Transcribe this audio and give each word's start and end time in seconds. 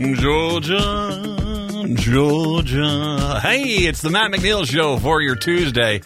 Georgia, 0.00 1.84
Georgia. 1.92 3.38
Hey, 3.42 3.84
it's 3.86 4.00
the 4.00 4.08
Matt 4.08 4.30
McNeil 4.30 4.64
Show 4.64 4.96
for 4.96 5.20
your 5.20 5.36
Tuesday. 5.36 6.00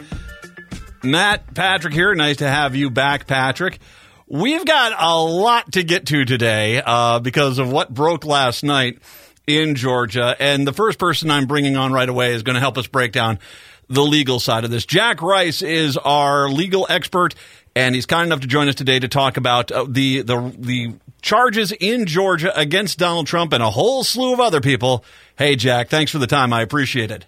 Matt, 1.01 1.53
Patrick 1.53 1.93
here. 1.93 2.13
Nice 2.13 2.37
to 2.37 2.47
have 2.47 2.75
you 2.75 2.89
back, 2.89 3.25
Patrick. 3.25 3.79
We've 4.27 4.65
got 4.65 4.91
a 4.99 5.17
lot 5.17 5.71
to 5.73 5.83
get 5.83 6.07
to 6.07 6.25
today 6.25 6.81
uh, 6.85 7.19
because 7.19 7.57
of 7.57 7.71
what 7.71 7.93
broke 7.93 8.25
last 8.25 8.63
night 8.63 8.99
in 9.47 9.75
Georgia. 9.75 10.35
And 10.41 10.67
the 10.67 10.73
first 10.73 10.99
person 10.99 11.31
I'm 11.31 11.45
bringing 11.45 11.77
on 11.77 11.93
right 11.93 12.09
away 12.09 12.33
is 12.33 12.43
going 12.43 12.55
to 12.55 12.59
help 12.59 12.77
us 12.77 12.87
break 12.87 13.13
down 13.13 13.39
the 13.87 14.03
legal 14.03 14.41
side 14.41 14.65
of 14.65 14.71
this. 14.71 14.85
Jack 14.85 15.21
Rice 15.21 15.61
is 15.61 15.95
our 15.95 16.49
legal 16.49 16.85
expert, 16.89 17.33
and 17.75 17.93
he's 17.93 18.05
kind 18.05 18.25
enough 18.25 18.41
to 18.41 18.47
join 18.47 18.67
us 18.69 18.75
today 18.75 18.99
to 18.99 19.07
talk 19.07 19.37
about 19.37 19.71
uh, 19.71 19.85
the 19.87 20.21
the 20.21 20.55
the 20.57 20.93
charges 21.21 21.71
in 21.71 22.05
Georgia 22.05 22.57
against 22.57 22.97
Donald 22.97 23.27
Trump 23.27 23.51
and 23.53 23.61
a 23.61 23.69
whole 23.69 24.03
slew 24.03 24.33
of 24.33 24.39
other 24.39 24.61
people. 24.61 25.03
Hey, 25.37 25.55
Jack, 25.55 25.89
thanks 25.89 26.11
for 26.11 26.19
the 26.19 26.27
time. 26.27 26.53
I 26.53 26.61
appreciate 26.61 27.11
it. 27.11 27.25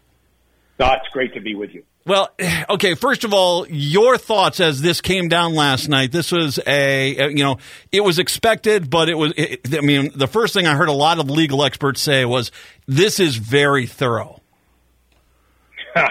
No, 0.80 0.92
it's 0.94 1.10
great 1.12 1.34
to 1.34 1.42
be 1.42 1.56
with 1.56 1.74
you. 1.74 1.84
Well, 2.06 2.30
okay. 2.70 2.96
First 2.96 3.24
of 3.24 3.34
all, 3.34 3.68
your 3.68 4.18
thoughts 4.18 4.60
as 4.60 4.82
this 4.82 5.02
came 5.02 5.28
down 5.28 5.54
last 5.54 5.90
night. 5.90 6.12
This 6.12 6.32
was 6.32 6.60
a, 6.66 7.30
you 7.30 7.44
know, 7.44 7.58
it 7.92 8.02
was 8.02 8.18
expected, 8.18 8.90
but 8.90 9.10
it 9.10 9.16
was. 9.16 9.34
It, 9.36 9.76
I 9.76 9.82
mean, 9.82 10.12
the 10.16 10.28
first 10.28 10.54
thing 10.54 10.66
I 10.66 10.76
heard 10.76 10.90
a 10.90 10.94
lot 10.94 11.20
of 11.20 11.30
legal 11.30 11.64
experts 11.64 12.02
say 12.02 12.24
was, 12.26 12.52
"This 12.88 13.20
is 13.20 13.36
very 13.36 13.86
thorough." 13.86 14.42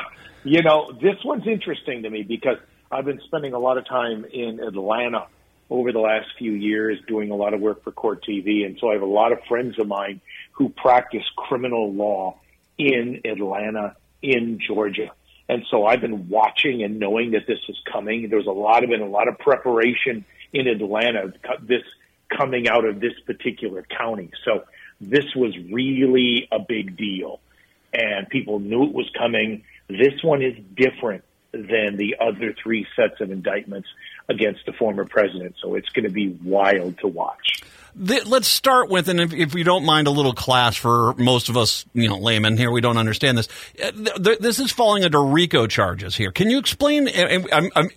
you 0.44 0.62
know, 0.62 0.92
this 1.00 1.16
one's 1.24 1.46
interesting 1.46 2.02
to 2.02 2.10
me 2.10 2.22
because 2.22 2.58
I've 2.90 3.04
been 3.04 3.20
spending 3.24 3.52
a 3.52 3.58
lot 3.58 3.78
of 3.78 3.86
time 3.86 4.24
in 4.24 4.60
Atlanta 4.60 5.26
over 5.68 5.90
the 5.90 5.98
last 5.98 6.28
few 6.38 6.52
years 6.52 6.98
doing 7.08 7.30
a 7.30 7.34
lot 7.34 7.52
of 7.52 7.60
work 7.60 7.82
for 7.82 7.90
Court 7.90 8.24
TV. 8.24 8.64
And 8.64 8.78
so 8.80 8.90
I 8.90 8.92
have 8.92 9.02
a 9.02 9.06
lot 9.06 9.32
of 9.32 9.40
friends 9.48 9.78
of 9.78 9.88
mine 9.88 10.20
who 10.52 10.68
practice 10.68 11.24
criminal 11.36 11.92
law 11.92 12.38
in 12.78 13.22
Atlanta, 13.24 13.96
in 14.22 14.60
Georgia. 14.64 15.10
And 15.48 15.64
so 15.70 15.86
I've 15.86 16.00
been 16.00 16.28
watching 16.28 16.82
and 16.82 17.00
knowing 17.00 17.32
that 17.32 17.46
this 17.46 17.58
is 17.68 17.76
coming. 17.90 18.28
There's 18.30 18.46
a 18.46 18.52
lot 18.52 18.84
of 18.84 18.90
been 18.90 19.00
a 19.00 19.08
lot 19.08 19.28
of 19.28 19.38
preparation 19.38 20.24
in 20.52 20.68
Atlanta, 20.68 21.32
this 21.62 21.82
coming 22.36 22.68
out 22.68 22.84
of 22.84 23.00
this 23.00 23.14
particular 23.26 23.82
county. 23.82 24.30
So 24.44 24.64
this 25.00 25.34
was 25.34 25.56
really 25.70 26.48
a 26.52 26.58
big 26.60 26.96
deal 26.96 27.40
and 27.92 28.28
people 28.28 28.60
knew 28.60 28.84
it 28.84 28.92
was 28.92 29.10
coming. 29.16 29.64
This 29.88 30.22
one 30.22 30.42
is 30.42 30.54
different 30.74 31.24
than 31.56 31.96
the 31.96 32.16
other 32.20 32.54
three 32.62 32.86
sets 32.96 33.20
of 33.20 33.30
indictments 33.30 33.88
against 34.28 34.66
the 34.66 34.72
former 34.72 35.04
president. 35.04 35.56
So 35.62 35.74
it's 35.74 35.88
going 35.90 36.04
to 36.04 36.12
be 36.12 36.28
wild 36.28 36.98
to 36.98 37.08
watch. 37.08 37.62
Let's 37.98 38.46
start 38.46 38.90
with, 38.90 39.08
and 39.08 39.20
if, 39.20 39.32
if 39.32 39.54
you 39.54 39.64
don't 39.64 39.86
mind 39.86 40.06
a 40.06 40.10
little 40.10 40.34
class 40.34 40.76
for 40.76 41.14
most 41.14 41.48
of 41.48 41.56
us, 41.56 41.86
you 41.94 42.08
know, 42.08 42.18
laymen 42.18 42.58
here, 42.58 42.70
we 42.70 42.82
don't 42.82 42.98
understand 42.98 43.38
this. 43.38 43.48
Uh, 43.82 44.34
this 44.38 44.58
is 44.58 44.70
falling 44.70 45.02
under 45.04 45.22
RICO 45.22 45.66
charges 45.66 46.14
here. 46.14 46.30
Can 46.30 46.50
you 46.50 46.58
explain? 46.58 47.08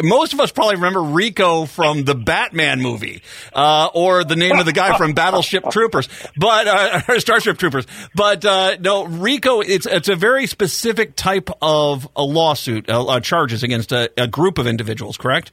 most 0.01 0.31
of 0.31 0.39
us 0.39 0.51
probably 0.51 0.75
remember 0.75 1.01
RICO 1.01 1.65
from 1.65 2.05
the 2.05 2.15
Batman 2.15 2.79
movie, 2.81 3.23
uh, 3.51 3.89
or 3.93 4.23
the 4.23 4.37
name 4.37 4.57
of 4.57 4.65
the 4.65 4.71
guy 4.71 4.97
from 4.97 5.13
Battleship 5.13 5.65
Troopers, 5.69 6.07
but 6.37 6.67
uh, 6.67 7.19
Starship 7.19 7.57
Troopers. 7.57 7.85
But 8.15 8.45
uh, 8.45 8.77
no, 8.79 9.05
RICO. 9.05 9.59
It's 9.59 9.85
it's 9.85 10.07
a 10.07 10.15
very 10.15 10.47
specific 10.47 11.17
type 11.17 11.49
of 11.61 12.07
a 12.15 12.23
lawsuit, 12.23 12.89
uh, 12.89 13.05
uh, 13.05 13.19
charges 13.19 13.63
against 13.63 13.91
a, 13.91 14.09
a 14.15 14.27
group 14.27 14.59
of 14.59 14.67
individuals. 14.67 15.17
Correct? 15.17 15.51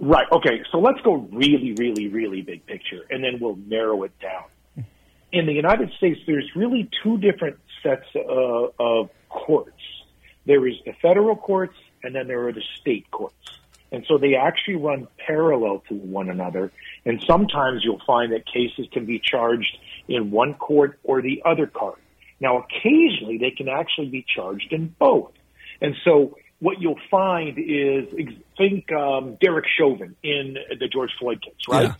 Right. 0.00 0.26
Okay. 0.32 0.62
So 0.72 0.78
let's 0.78 1.00
go 1.02 1.28
really, 1.30 1.74
really, 1.74 2.08
really 2.08 2.40
big 2.40 2.64
picture, 2.66 3.04
and 3.10 3.22
then 3.22 3.38
we'll 3.40 3.58
narrow 3.66 4.02
it 4.04 4.18
down. 4.18 4.44
In 5.30 5.46
the 5.46 5.52
United 5.52 5.92
States, 5.92 6.18
there's 6.26 6.50
really 6.56 6.88
two 7.04 7.18
different 7.18 7.58
sets 7.82 8.06
of 8.78 9.10
courts. 9.28 9.82
There 10.46 10.66
is 10.66 10.74
the 10.84 10.92
federal 11.00 11.36
courts, 11.36 11.76
and 12.02 12.14
then 12.14 12.26
there 12.26 12.48
are 12.48 12.52
the 12.52 12.64
state 12.80 13.10
courts. 13.10 13.36
And 13.92 14.04
so 14.08 14.18
they 14.18 14.34
actually 14.36 14.76
run 14.76 15.06
parallel 15.18 15.82
to 15.88 15.94
one 15.94 16.30
another. 16.30 16.72
And 17.04 17.22
sometimes 17.26 17.82
you'll 17.84 18.02
find 18.06 18.32
that 18.32 18.46
cases 18.46 18.86
can 18.92 19.04
be 19.04 19.18
charged 19.18 19.76
in 20.08 20.30
one 20.30 20.54
court 20.54 20.98
or 21.04 21.22
the 21.22 21.42
other 21.44 21.66
court. 21.66 21.98
Now, 22.40 22.58
occasionally 22.58 23.38
they 23.38 23.50
can 23.50 23.68
actually 23.68 24.08
be 24.08 24.24
charged 24.34 24.72
in 24.72 24.94
both. 24.98 25.32
And 25.80 25.94
so 26.04 26.36
what 26.60 26.80
you'll 26.80 27.00
find 27.10 27.58
is 27.58 28.06
think 28.56 28.92
um, 28.92 29.36
Derek 29.40 29.66
Chauvin 29.78 30.14
in 30.22 30.56
the 30.78 30.88
George 30.88 31.10
Floyd 31.18 31.42
case, 31.42 31.54
right? 31.68 31.88
Yeah. 31.88 31.94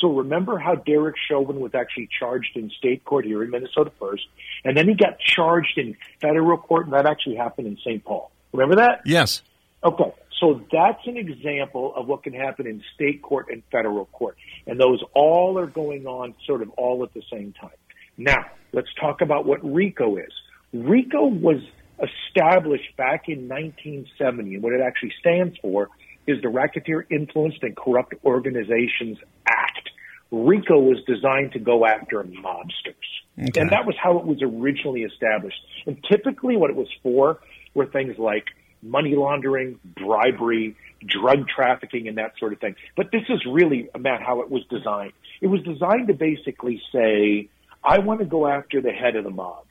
So 0.00 0.12
remember 0.12 0.58
how 0.58 0.74
Derek 0.74 1.16
Chauvin 1.28 1.58
was 1.58 1.74
actually 1.74 2.08
charged 2.18 2.56
in 2.56 2.70
state 2.70 3.04
court 3.04 3.24
here 3.24 3.42
in 3.42 3.50
Minnesota 3.50 3.90
first, 3.98 4.24
and 4.64 4.76
then 4.76 4.88
he 4.88 4.94
got 4.94 5.18
charged 5.18 5.78
in 5.78 5.96
federal 6.20 6.58
court, 6.58 6.84
and 6.84 6.92
that 6.92 7.06
actually 7.06 7.36
happened 7.36 7.66
in 7.66 7.76
St. 7.78 8.04
Paul. 8.04 8.30
Remember 8.52 8.76
that? 8.76 9.00
Yes. 9.04 9.42
Okay. 9.82 10.12
So 10.40 10.60
that's 10.70 11.06
an 11.06 11.16
example 11.16 11.94
of 11.96 12.06
what 12.06 12.22
can 12.22 12.34
happen 12.34 12.66
in 12.66 12.82
state 12.94 13.22
court 13.22 13.46
and 13.50 13.62
federal 13.72 14.04
court. 14.06 14.36
And 14.66 14.78
those 14.78 15.02
all 15.14 15.58
are 15.58 15.66
going 15.66 16.06
on 16.06 16.34
sort 16.46 16.60
of 16.60 16.70
all 16.70 17.02
at 17.04 17.14
the 17.14 17.22
same 17.32 17.54
time. 17.58 17.70
Now, 18.18 18.44
let's 18.72 18.88
talk 19.00 19.22
about 19.22 19.46
what 19.46 19.64
RICO 19.64 20.18
is. 20.18 20.32
RICO 20.74 21.26
was 21.26 21.62
established 22.00 22.96
back 22.96 23.28
in 23.28 23.48
1970, 23.48 24.54
and 24.54 24.62
what 24.62 24.72
it 24.72 24.80
actually 24.80 25.12
stands 25.20 25.56
for 25.58 25.88
is 26.26 26.40
the 26.42 26.48
Racketeer 26.48 27.06
Influenced 27.10 27.62
and 27.62 27.76
Corrupt 27.76 28.14
Organizations 28.24 29.18
Act. 29.46 29.90
RICO 30.32 30.78
was 30.80 30.98
designed 31.06 31.52
to 31.52 31.58
go 31.58 31.86
after 31.86 32.22
mobsters. 32.22 32.94
Okay. 33.38 33.60
And 33.60 33.70
that 33.70 33.86
was 33.86 33.94
how 34.02 34.18
it 34.18 34.26
was 34.26 34.38
originally 34.42 35.02
established. 35.02 35.58
And 35.86 36.02
typically 36.10 36.56
what 36.56 36.70
it 36.70 36.76
was 36.76 36.88
for 37.02 37.38
were 37.74 37.86
things 37.86 38.18
like 38.18 38.46
money 38.82 39.14
laundering, 39.14 39.78
bribery, 39.96 40.76
drug 41.06 41.46
trafficking, 41.48 42.08
and 42.08 42.18
that 42.18 42.32
sort 42.38 42.52
of 42.52 42.60
thing. 42.60 42.74
But 42.96 43.12
this 43.12 43.22
is 43.28 43.44
really 43.46 43.88
about 43.94 44.22
how 44.22 44.40
it 44.40 44.50
was 44.50 44.64
designed. 44.68 45.12
It 45.40 45.46
was 45.46 45.62
designed 45.62 46.08
to 46.08 46.14
basically 46.14 46.82
say, 46.92 47.48
I 47.84 47.98
want 48.00 48.20
to 48.20 48.26
go 48.26 48.46
after 48.46 48.80
the 48.80 48.90
head 48.90 49.16
of 49.16 49.24
the 49.24 49.30
mob. 49.30 49.65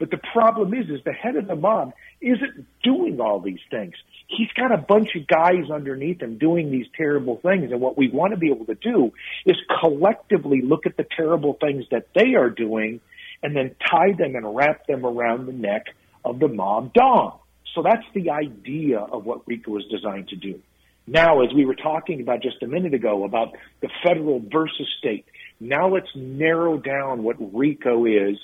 But 0.00 0.10
the 0.10 0.16
problem 0.32 0.72
is, 0.72 0.88
is 0.88 1.04
the 1.04 1.12
head 1.12 1.36
of 1.36 1.46
the 1.46 1.54
mob 1.54 1.92
isn't 2.22 2.66
doing 2.82 3.20
all 3.20 3.38
these 3.38 3.60
things. 3.70 3.94
He's 4.28 4.48
got 4.56 4.72
a 4.72 4.78
bunch 4.78 5.10
of 5.14 5.26
guys 5.26 5.70
underneath 5.70 6.22
him 6.22 6.38
doing 6.38 6.70
these 6.70 6.86
terrible 6.96 7.36
things. 7.36 7.70
And 7.70 7.82
what 7.82 7.98
we 7.98 8.08
want 8.08 8.32
to 8.32 8.38
be 8.38 8.50
able 8.50 8.64
to 8.64 8.74
do 8.74 9.12
is 9.44 9.56
collectively 9.78 10.62
look 10.62 10.86
at 10.86 10.96
the 10.96 11.06
terrible 11.16 11.58
things 11.60 11.84
that 11.90 12.08
they 12.14 12.34
are 12.34 12.48
doing 12.48 13.00
and 13.42 13.54
then 13.54 13.76
tie 13.90 14.12
them 14.16 14.36
and 14.36 14.56
wrap 14.56 14.86
them 14.86 15.04
around 15.04 15.46
the 15.46 15.52
neck 15.52 15.86
of 16.24 16.38
the 16.38 16.48
mob 16.48 16.94
don. 16.94 17.34
So 17.74 17.82
that's 17.82 18.06
the 18.14 18.30
idea 18.30 19.00
of 19.00 19.26
what 19.26 19.46
RICO 19.46 19.70
was 19.70 19.84
designed 19.90 20.28
to 20.28 20.36
do. 20.36 20.60
Now, 21.06 21.42
as 21.42 21.52
we 21.52 21.66
were 21.66 21.74
talking 21.74 22.22
about 22.22 22.40
just 22.40 22.62
a 22.62 22.66
minute 22.66 22.94
ago 22.94 23.24
about 23.24 23.54
the 23.82 23.90
federal 24.02 24.40
versus 24.40 24.88
state, 24.98 25.26
now 25.58 25.88
let's 25.88 26.08
narrow 26.14 26.78
down 26.78 27.22
what 27.22 27.36
RICO 27.38 28.06
is 28.06 28.38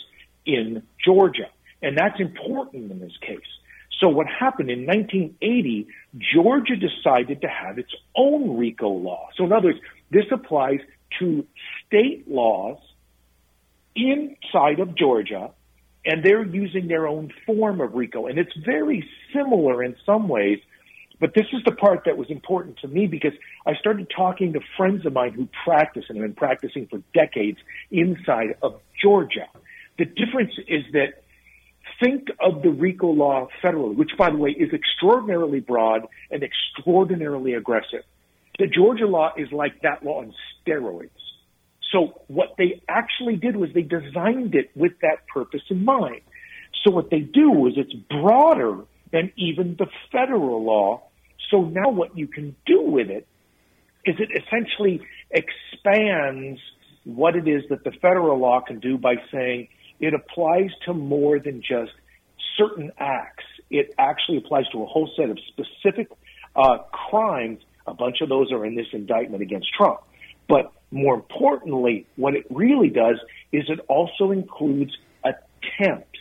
in 0.46 0.82
Georgia. 1.04 1.48
And 1.82 1.96
that's 1.96 2.20
important 2.20 2.90
in 2.90 3.00
this 3.00 3.16
case. 3.20 3.40
So 4.00 4.08
what 4.08 4.26
happened 4.26 4.70
in 4.70 4.86
1980, 4.86 5.88
Georgia 6.34 6.76
decided 6.76 7.40
to 7.42 7.48
have 7.48 7.78
its 7.78 7.92
own 8.14 8.56
RICO 8.58 8.88
law. 8.88 9.28
So 9.36 9.44
in 9.44 9.52
other 9.52 9.68
words, 9.68 9.80
this 10.10 10.26
applies 10.30 10.80
to 11.18 11.46
state 11.86 12.28
laws 12.28 12.78
inside 13.94 14.80
of 14.80 14.94
Georgia, 14.94 15.50
and 16.04 16.22
they're 16.22 16.44
using 16.44 16.88
their 16.88 17.06
own 17.06 17.32
form 17.46 17.80
of 17.80 17.94
RICO. 17.94 18.26
And 18.26 18.38
it's 18.38 18.54
very 18.64 19.08
similar 19.32 19.82
in 19.82 19.96
some 20.04 20.28
ways, 20.28 20.58
but 21.18 21.32
this 21.34 21.46
is 21.52 21.64
the 21.64 21.72
part 21.72 22.02
that 22.04 22.18
was 22.18 22.30
important 22.30 22.78
to 22.80 22.88
me 22.88 23.06
because 23.06 23.32
I 23.66 23.74
started 23.76 24.12
talking 24.14 24.52
to 24.52 24.60
friends 24.76 25.06
of 25.06 25.14
mine 25.14 25.32
who 25.32 25.48
practice 25.64 26.04
and 26.08 26.18
have 26.18 26.26
been 26.26 26.34
practicing 26.34 26.86
for 26.86 27.02
decades 27.14 27.58
inside 27.90 28.56
of 28.62 28.80
Georgia. 29.02 29.48
The 29.98 30.04
difference 30.04 30.52
is 30.68 30.84
that 30.92 31.22
think 32.00 32.28
of 32.40 32.62
the 32.62 32.70
RICO 32.70 33.08
law 33.08 33.48
federally, 33.62 33.96
which 33.96 34.10
by 34.18 34.30
the 34.30 34.36
way 34.36 34.50
is 34.50 34.72
extraordinarily 34.72 35.60
broad 35.60 36.06
and 36.30 36.42
extraordinarily 36.42 37.54
aggressive. 37.54 38.02
The 38.58 38.66
Georgia 38.66 39.06
law 39.06 39.32
is 39.36 39.50
like 39.52 39.82
that 39.82 40.04
law 40.04 40.20
on 40.20 40.34
steroids. 40.66 41.10
So 41.92 42.20
what 42.26 42.54
they 42.58 42.82
actually 42.88 43.36
did 43.36 43.56
was 43.56 43.70
they 43.74 43.82
designed 43.82 44.54
it 44.54 44.70
with 44.74 44.92
that 45.02 45.26
purpose 45.32 45.62
in 45.70 45.84
mind. 45.84 46.22
So 46.84 46.90
what 46.90 47.10
they 47.10 47.20
do 47.20 47.66
is 47.66 47.74
it's 47.76 47.92
broader 47.92 48.84
than 49.12 49.32
even 49.36 49.76
the 49.78 49.86
federal 50.12 50.64
law. 50.64 51.02
So 51.50 51.62
now 51.62 51.90
what 51.90 52.16
you 52.16 52.26
can 52.26 52.56
do 52.66 52.82
with 52.82 53.08
it 53.08 53.26
is 54.04 54.16
it 54.18 54.30
essentially 54.42 55.00
expands 55.30 56.60
what 57.04 57.36
it 57.36 57.46
is 57.46 57.62
that 57.70 57.84
the 57.84 57.92
federal 58.02 58.38
law 58.38 58.60
can 58.60 58.80
do 58.80 58.98
by 58.98 59.14
saying, 59.32 59.68
it 60.00 60.14
applies 60.14 60.70
to 60.84 60.94
more 60.94 61.38
than 61.38 61.62
just 61.62 61.92
certain 62.56 62.92
acts. 62.98 63.44
It 63.70 63.94
actually 63.98 64.38
applies 64.38 64.68
to 64.72 64.82
a 64.82 64.86
whole 64.86 65.10
set 65.16 65.30
of 65.30 65.38
specific 65.48 66.08
uh, 66.54 66.78
crimes. 66.90 67.60
A 67.86 67.94
bunch 67.94 68.20
of 68.20 68.28
those 68.28 68.52
are 68.52 68.64
in 68.64 68.74
this 68.74 68.86
indictment 68.92 69.42
against 69.42 69.68
Trump. 69.74 70.00
But 70.48 70.72
More 70.90 71.14
importantly, 71.14 72.06
what 72.16 72.34
it 72.34 72.46
really 72.50 72.88
does 72.90 73.16
is 73.52 73.64
it 73.68 73.80
also 73.88 74.30
includes 74.30 74.96
attempts. 75.24 76.20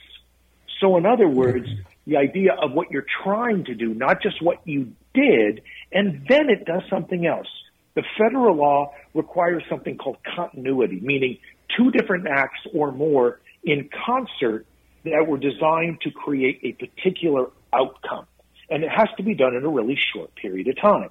So, 0.82 0.98
in 0.98 1.06
other 1.06 1.28
words, 1.28 1.68
the 2.08 2.18
idea 2.18 2.54
of 2.54 2.74
what 2.74 2.92
you're 2.92 3.06
trying 3.24 3.66
to 3.66 3.76
do, 3.76 3.94
not 3.94 4.22
just 4.22 4.42
what 4.42 4.60
you 4.66 4.94
did, 5.14 5.62
and 5.92 6.26
then 6.28 6.50
it 6.50 6.66
does 6.66 6.82
something 6.90 7.26
else. 7.26 7.48
The 7.94 8.04
federal 8.18 8.56
law 8.56 8.94
requires 9.14 9.64
something 9.70 9.98
called 9.98 10.18
continuity, 10.36 11.00
meaning 11.00 11.38
two 11.78 11.92
different 11.92 12.28
acts 12.28 12.60
or 12.74 12.92
more 12.92 13.40
in 13.66 13.90
concert 14.06 14.66
that 15.04 15.28
were 15.28 15.38
designed 15.38 16.02
to 16.02 16.12
create 16.12 16.60
a 16.64 16.72
particular 16.74 17.48
outcome. 17.74 18.26
And 18.70 18.84
it 18.84 18.90
has 18.90 19.10
to 19.18 19.24
be 19.24 19.36
done 19.36 19.56
in 19.56 19.64
a 19.64 19.70
really 19.70 19.98
short 20.14 20.34
period 20.36 20.68
of 20.68 20.78
time. 20.80 21.10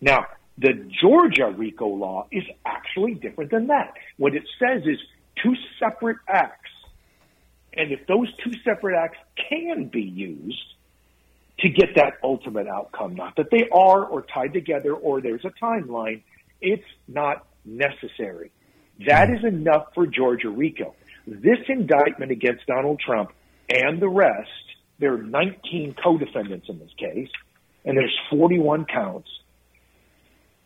Now, 0.00 0.26
the 0.58 0.72
Georgia 1.00 1.52
RICO 1.56 1.86
law 1.86 2.26
is 2.32 2.44
actually 2.64 3.14
different 3.14 3.50
than 3.50 3.68
that. 3.68 3.94
What 4.16 4.34
it 4.34 4.44
says 4.58 4.82
is 4.84 4.98
two 5.42 5.54
separate 5.78 6.18
acts. 6.28 6.70
And 7.74 7.92
if 7.92 8.06
those 8.06 8.32
two 8.42 8.52
separate 8.64 8.96
acts 8.96 9.18
can 9.50 9.88
be 9.88 10.02
used 10.02 10.64
to 11.60 11.68
get 11.68 11.94
that 11.96 12.14
ultimate 12.22 12.66
outcome, 12.66 13.14
not 13.14 13.36
that 13.36 13.50
they 13.50 13.68
are 13.70 14.04
or 14.04 14.22
tied 14.22 14.54
together 14.54 14.94
or 14.94 15.20
there's 15.20 15.44
a 15.44 15.52
timeline, 15.62 16.22
it's 16.60 16.86
not 17.06 17.46
necessary. 17.64 18.50
That 19.06 19.28
hmm. 19.28 19.36
is 19.36 19.44
enough 19.44 19.88
for 19.94 20.06
Georgia 20.06 20.48
RICO. 20.48 20.94
This 21.26 21.58
indictment 21.68 22.30
against 22.30 22.66
Donald 22.66 23.00
Trump 23.00 23.32
and 23.68 24.00
the 24.00 24.08
rest, 24.08 24.48
there 24.98 25.12
are 25.14 25.22
19 25.22 25.94
co-defendants 26.02 26.68
in 26.68 26.78
this 26.78 26.92
case, 26.98 27.28
and 27.84 27.96
there's 27.96 28.16
41 28.30 28.86
counts. 28.86 29.28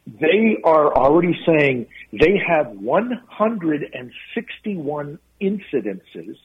They 0.07 0.57
are 0.65 0.95
already 0.95 1.39
saying 1.47 1.87
they 2.13 2.41
have 2.47 2.69
161 2.73 5.19
incidences 5.41 6.37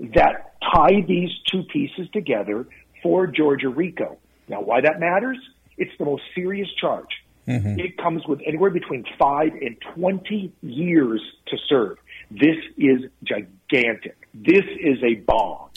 that 0.00 0.54
tie 0.60 1.00
these 1.06 1.30
two 1.50 1.62
pieces 1.64 2.08
together 2.12 2.66
for 3.02 3.26
Georgia 3.26 3.68
RICO. 3.68 4.18
Now, 4.48 4.60
why 4.60 4.82
that 4.82 5.00
matters? 5.00 5.38
It's 5.76 5.90
the 5.98 6.04
most 6.04 6.22
serious 6.34 6.68
charge. 6.80 7.08
Mm-hmm. 7.48 7.80
It 7.80 7.98
comes 7.98 8.24
with 8.26 8.40
anywhere 8.46 8.70
between 8.70 9.04
five 9.18 9.52
and 9.60 9.76
20 9.94 10.52
years 10.62 11.20
to 11.48 11.58
serve. 11.68 11.98
This 12.34 12.56
is 12.76 13.10
gigantic. 13.22 14.16
This 14.34 14.64
is 14.80 14.98
a 15.04 15.14
bomb. 15.14 15.70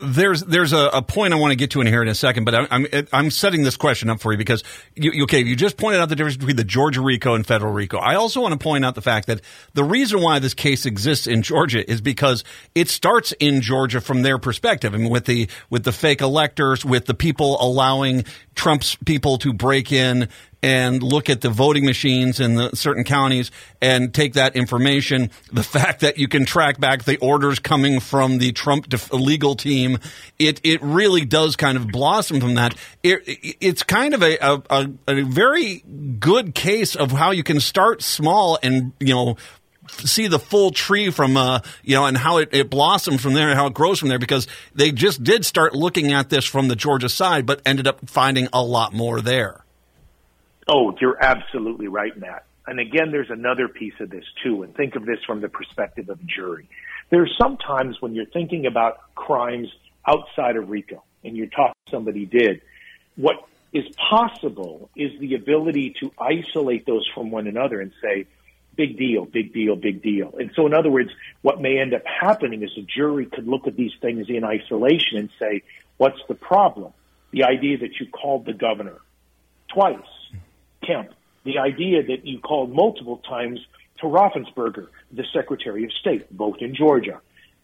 There's 0.00 0.42
there's 0.44 0.72
a, 0.72 0.90
a, 0.92 1.02
point 1.02 1.34
I 1.34 1.36
want 1.38 1.50
to 1.50 1.56
get 1.56 1.72
to 1.72 1.80
in 1.80 1.88
here 1.88 2.00
in 2.02 2.08
a 2.08 2.14
second, 2.14 2.44
but 2.44 2.54
I'm 2.54 2.68
I'm, 2.70 2.86
I'm 3.12 3.30
setting 3.32 3.64
this 3.64 3.76
question 3.76 4.08
up 4.08 4.20
for 4.20 4.30
you 4.30 4.38
because 4.38 4.62
you, 4.94 5.24
okay, 5.24 5.40
you 5.40 5.56
just 5.56 5.76
pointed 5.76 6.00
out 6.00 6.08
the 6.08 6.14
difference 6.14 6.36
between 6.36 6.54
the 6.54 6.62
Georgia 6.62 7.00
RICO 7.00 7.34
and 7.34 7.44
federal 7.44 7.72
RICO. 7.72 7.98
I 7.98 8.14
also 8.14 8.40
want 8.40 8.52
to 8.52 8.62
point 8.62 8.84
out 8.84 8.94
the 8.94 9.02
fact 9.02 9.26
that 9.26 9.40
the 9.74 9.82
reason 9.82 10.22
why 10.22 10.38
this 10.38 10.54
case 10.54 10.86
exists 10.86 11.26
in 11.26 11.42
Georgia 11.42 11.88
is 11.90 12.00
because 12.00 12.44
it 12.76 12.88
starts 12.88 13.32
in 13.40 13.60
Georgia 13.60 14.00
from 14.00 14.22
their 14.22 14.38
perspective. 14.38 14.94
I 14.94 14.98
mean, 14.98 15.10
with 15.10 15.24
the 15.24 15.48
with 15.68 15.82
the 15.82 15.92
fake 15.92 16.20
electors, 16.20 16.84
with 16.84 17.06
the 17.06 17.14
people 17.14 17.60
allowing 17.60 18.24
Trump's 18.54 18.94
people 19.04 19.38
to 19.38 19.52
break 19.52 19.90
in 19.90 20.28
and 20.62 21.02
look 21.02 21.30
at 21.30 21.40
the 21.40 21.50
voting 21.50 21.84
machines 21.84 22.40
in 22.40 22.54
the 22.54 22.74
certain 22.74 23.04
counties 23.04 23.50
and 23.80 24.12
take 24.12 24.34
that 24.34 24.56
information. 24.56 25.30
The 25.52 25.62
fact 25.78 26.00
that 26.00 26.18
you 26.18 26.28
can 26.28 26.44
track 26.44 26.80
back 26.80 27.04
the 27.04 27.16
orders 27.18 27.58
coming 27.58 28.00
from 28.00 28.38
the 28.38 28.52
Trump 28.52 28.88
def- 28.88 29.12
legal 29.12 29.54
team, 29.54 29.98
it 30.38 30.60
it 30.64 30.82
really 30.82 31.24
does 31.24 31.56
kind 31.56 31.76
of 31.76 31.88
blossom 31.88 32.40
from 32.40 32.54
that. 32.54 32.74
It, 33.02 33.22
it's 33.60 33.82
kind 33.82 34.14
of 34.14 34.22
a, 34.22 34.36
a, 34.40 34.90
a 35.06 35.22
very 35.22 35.84
good 36.18 36.54
case 36.54 36.96
of 36.96 37.12
how 37.12 37.30
you 37.30 37.42
can 37.42 37.60
start 37.60 38.02
small 38.02 38.58
and 38.62 38.92
you 38.98 39.14
know 39.14 39.36
see 40.04 40.26
the 40.26 40.38
full 40.38 40.70
tree 40.70 41.10
from 41.10 41.36
uh 41.36 41.60
you 41.82 41.94
know 41.94 42.04
and 42.04 42.16
how 42.16 42.38
it, 42.38 42.50
it 42.52 42.68
blossoms 42.68 43.22
from 43.22 43.32
there 43.32 43.48
and 43.48 43.58
how 43.58 43.66
it 43.66 43.74
grows 43.74 43.98
from 43.98 44.08
there 44.08 44.18
because 44.18 44.46
they 44.74 44.92
just 44.92 45.22
did 45.24 45.44
start 45.46 45.74
looking 45.74 46.12
at 46.12 46.28
this 46.28 46.44
from 46.44 46.68
the 46.68 46.76
Georgia 46.76 47.08
side 47.08 47.46
but 47.46 47.62
ended 47.64 47.86
up 47.86 48.08
finding 48.08 48.48
a 48.52 48.62
lot 48.62 48.92
more 48.92 49.20
there. 49.20 49.64
Oh, 50.68 50.94
you're 51.00 51.16
absolutely 51.22 51.88
right, 51.88 52.16
Matt. 52.16 52.44
And 52.66 52.78
again, 52.78 53.10
there's 53.10 53.30
another 53.30 53.68
piece 53.68 53.94
of 54.00 54.10
this 54.10 54.24
too, 54.44 54.62
and 54.62 54.74
think 54.74 54.94
of 54.94 55.06
this 55.06 55.18
from 55.26 55.40
the 55.40 55.48
perspective 55.48 56.10
of 56.10 56.20
a 56.20 56.24
jury. 56.24 56.68
are 57.10 57.28
sometimes 57.40 57.96
when 58.02 58.14
you're 58.14 58.26
thinking 58.26 58.66
about 58.66 59.14
crimes 59.14 59.68
outside 60.06 60.56
of 60.56 60.68
RICO, 60.68 61.02
and 61.24 61.36
you're 61.36 61.46
talking 61.46 61.74
somebody 61.90 62.26
did, 62.26 62.60
what 63.16 63.36
is 63.72 63.84
possible 64.10 64.90
is 64.94 65.18
the 65.18 65.34
ability 65.34 65.94
to 66.00 66.12
isolate 66.18 66.84
those 66.84 67.08
from 67.14 67.30
one 67.30 67.46
another 67.46 67.80
and 67.80 67.92
say, 68.02 68.26
big 68.76 68.98
deal, 68.98 69.24
big 69.24 69.54
deal, 69.54 69.74
big 69.74 70.02
deal. 70.02 70.34
And 70.38 70.50
so, 70.54 70.66
in 70.66 70.74
other 70.74 70.90
words, 70.90 71.10
what 71.40 71.60
may 71.60 71.78
end 71.78 71.94
up 71.94 72.02
happening 72.04 72.62
is 72.62 72.70
a 72.76 72.82
jury 72.82 73.24
could 73.24 73.48
look 73.48 73.66
at 73.66 73.76
these 73.76 73.92
things 74.02 74.26
in 74.28 74.44
isolation 74.44 75.16
and 75.16 75.30
say, 75.38 75.62
what's 75.96 76.20
the 76.28 76.34
problem? 76.34 76.92
The 77.30 77.44
idea 77.44 77.78
that 77.78 77.98
you 77.98 78.06
called 78.06 78.44
the 78.44 78.52
governor 78.52 78.98
twice 79.72 79.96
Kemp, 80.88 81.10
the 81.44 81.58
idea 81.58 82.02
that 82.02 82.26
you 82.26 82.40
called 82.40 82.74
multiple 82.74 83.18
times 83.28 83.60
to 84.00 84.06
Raffensperger, 84.06 84.88
the 85.12 85.24
Secretary 85.34 85.84
of 85.84 85.92
State, 85.92 86.36
both 86.36 86.56
in 86.60 86.74
Georgia. 86.74 87.20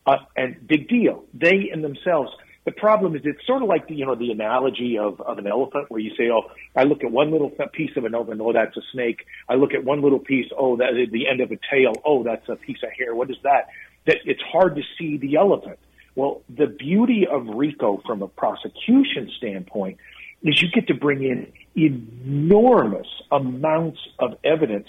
Uh, 0.06 0.16
and 0.36 0.66
big 0.66 0.88
deal. 0.88 1.24
They 1.32 1.70
in 1.72 1.80
themselves. 1.80 2.30
The 2.66 2.72
problem 2.72 3.16
is 3.16 3.22
it's 3.24 3.46
sort 3.46 3.62
of 3.62 3.68
like 3.68 3.88
the, 3.88 3.94
you 3.94 4.06
know, 4.06 4.14
the 4.14 4.30
analogy 4.30 4.98
of, 4.98 5.20
of 5.20 5.38
an 5.38 5.46
elephant 5.46 5.90
where 5.90 6.00
you 6.00 6.10
say, 6.16 6.30
oh, 6.30 6.42
I 6.76 6.84
look 6.84 7.04
at 7.04 7.10
one 7.10 7.30
little 7.30 7.50
piece 7.72 7.90
of 7.96 8.04
an 8.04 8.14
elephant, 8.14 8.40
oh, 8.42 8.52
that's 8.52 8.76
a 8.76 8.82
snake. 8.92 9.26
I 9.48 9.54
look 9.54 9.72
at 9.74 9.84
one 9.84 10.02
little 10.02 10.18
piece, 10.18 10.46
oh, 10.56 10.76
that 10.76 10.96
is 10.96 11.10
the 11.10 11.28
end 11.28 11.40
of 11.40 11.50
a 11.52 11.58
tail, 11.70 11.92
oh, 12.04 12.22
that's 12.22 12.48
a 12.48 12.56
piece 12.56 12.78
of 12.82 12.90
hair. 12.98 13.14
What 13.14 13.30
is 13.30 13.36
that? 13.44 13.68
That 14.06 14.16
it's 14.24 14.42
hard 14.42 14.76
to 14.76 14.82
see 14.98 15.16
the 15.18 15.36
elephant. 15.36 15.78
Well, 16.14 16.42
the 16.48 16.66
beauty 16.66 17.26
of 17.30 17.46
RICO 17.46 18.02
from 18.06 18.22
a 18.22 18.28
prosecution 18.28 19.30
standpoint 19.36 19.98
is 20.42 20.60
you 20.62 20.68
get 20.70 20.86
to 20.88 20.94
bring 20.94 21.22
in 21.22 21.52
enormous 21.76 23.06
amounts 23.30 23.98
of 24.18 24.36
evidence 24.44 24.88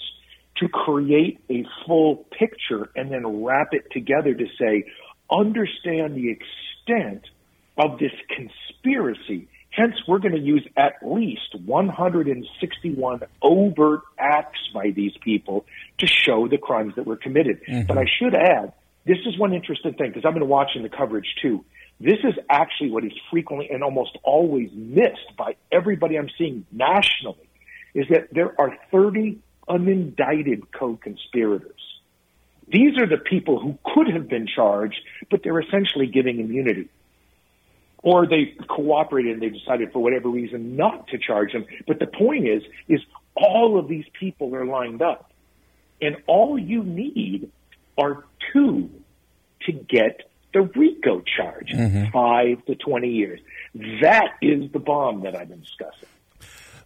to 0.58 0.68
create 0.68 1.40
a 1.50 1.64
full 1.86 2.26
picture 2.38 2.90
and 2.96 3.10
then 3.10 3.44
wrap 3.44 3.68
it 3.72 3.90
together 3.90 4.34
to 4.34 4.46
say, 4.58 4.84
understand 5.30 6.14
the 6.14 6.30
extent 6.30 7.24
of 7.76 7.98
this 7.98 8.12
conspiracy. 8.34 9.48
Hence, 9.70 9.96
we're 10.08 10.20
going 10.20 10.34
to 10.34 10.40
use 10.40 10.66
at 10.76 10.94
least 11.02 11.54
161 11.66 13.20
overt 13.42 14.00
acts 14.18 14.58
by 14.72 14.90
these 14.90 15.12
people 15.20 15.66
to 15.98 16.06
show 16.06 16.48
the 16.48 16.56
crimes 16.56 16.94
that 16.96 17.06
were 17.06 17.16
committed. 17.16 17.60
Mm-hmm. 17.68 17.86
But 17.86 17.98
I 17.98 18.06
should 18.18 18.34
add, 18.34 18.72
this 19.04 19.18
is 19.26 19.38
one 19.38 19.52
interesting 19.52 19.92
thing 19.92 20.08
because 20.08 20.24
I've 20.24 20.32
been 20.32 20.48
watching 20.48 20.82
the 20.82 20.88
coverage 20.88 21.34
too. 21.42 21.64
This 21.98 22.18
is 22.24 22.34
actually 22.50 22.90
what 22.90 23.04
is 23.04 23.12
frequently 23.30 23.70
and 23.70 23.82
almost 23.82 24.18
always 24.22 24.70
missed 24.74 25.36
by 25.38 25.56
everybody 25.72 26.18
I'm 26.18 26.28
seeing 26.36 26.66
nationally 26.70 27.48
is 27.94 28.06
that 28.10 28.28
there 28.32 28.54
are 28.60 28.76
30 28.92 29.38
unindicted 29.68 30.64
co-conspirators. 30.78 31.80
These 32.68 32.98
are 32.98 33.06
the 33.06 33.16
people 33.16 33.60
who 33.60 33.78
could 33.94 34.12
have 34.12 34.28
been 34.28 34.46
charged, 34.46 35.00
but 35.30 35.40
they're 35.42 35.60
essentially 35.60 36.06
giving 36.06 36.40
immunity. 36.40 36.90
Or 38.02 38.26
they 38.26 38.54
cooperated 38.68 39.34
and 39.34 39.42
they 39.42 39.48
decided 39.48 39.92
for 39.92 40.00
whatever 40.00 40.28
reason 40.28 40.76
not 40.76 41.08
to 41.08 41.18
charge 41.18 41.52
them. 41.52 41.64
But 41.86 41.98
the 41.98 42.06
point 42.06 42.46
is, 42.46 42.62
is 42.88 43.00
all 43.34 43.78
of 43.78 43.88
these 43.88 44.04
people 44.18 44.54
are 44.54 44.66
lined 44.66 45.00
up. 45.00 45.32
And 46.00 46.16
all 46.26 46.58
you 46.58 46.82
need 46.82 47.50
are 47.96 48.24
two 48.52 48.90
to 49.62 49.72
get 49.72 50.25
the 50.56 50.78
RICO 50.78 51.20
charge, 51.20 51.70
mm-hmm. 51.70 52.10
five 52.12 52.64
to 52.66 52.74
20 52.74 53.08
years. 53.08 53.40
That 54.00 54.30
is 54.40 54.70
the 54.72 54.78
bomb 54.78 55.22
that 55.22 55.36
I've 55.36 55.48
been 55.48 55.60
discussing. 55.60 56.08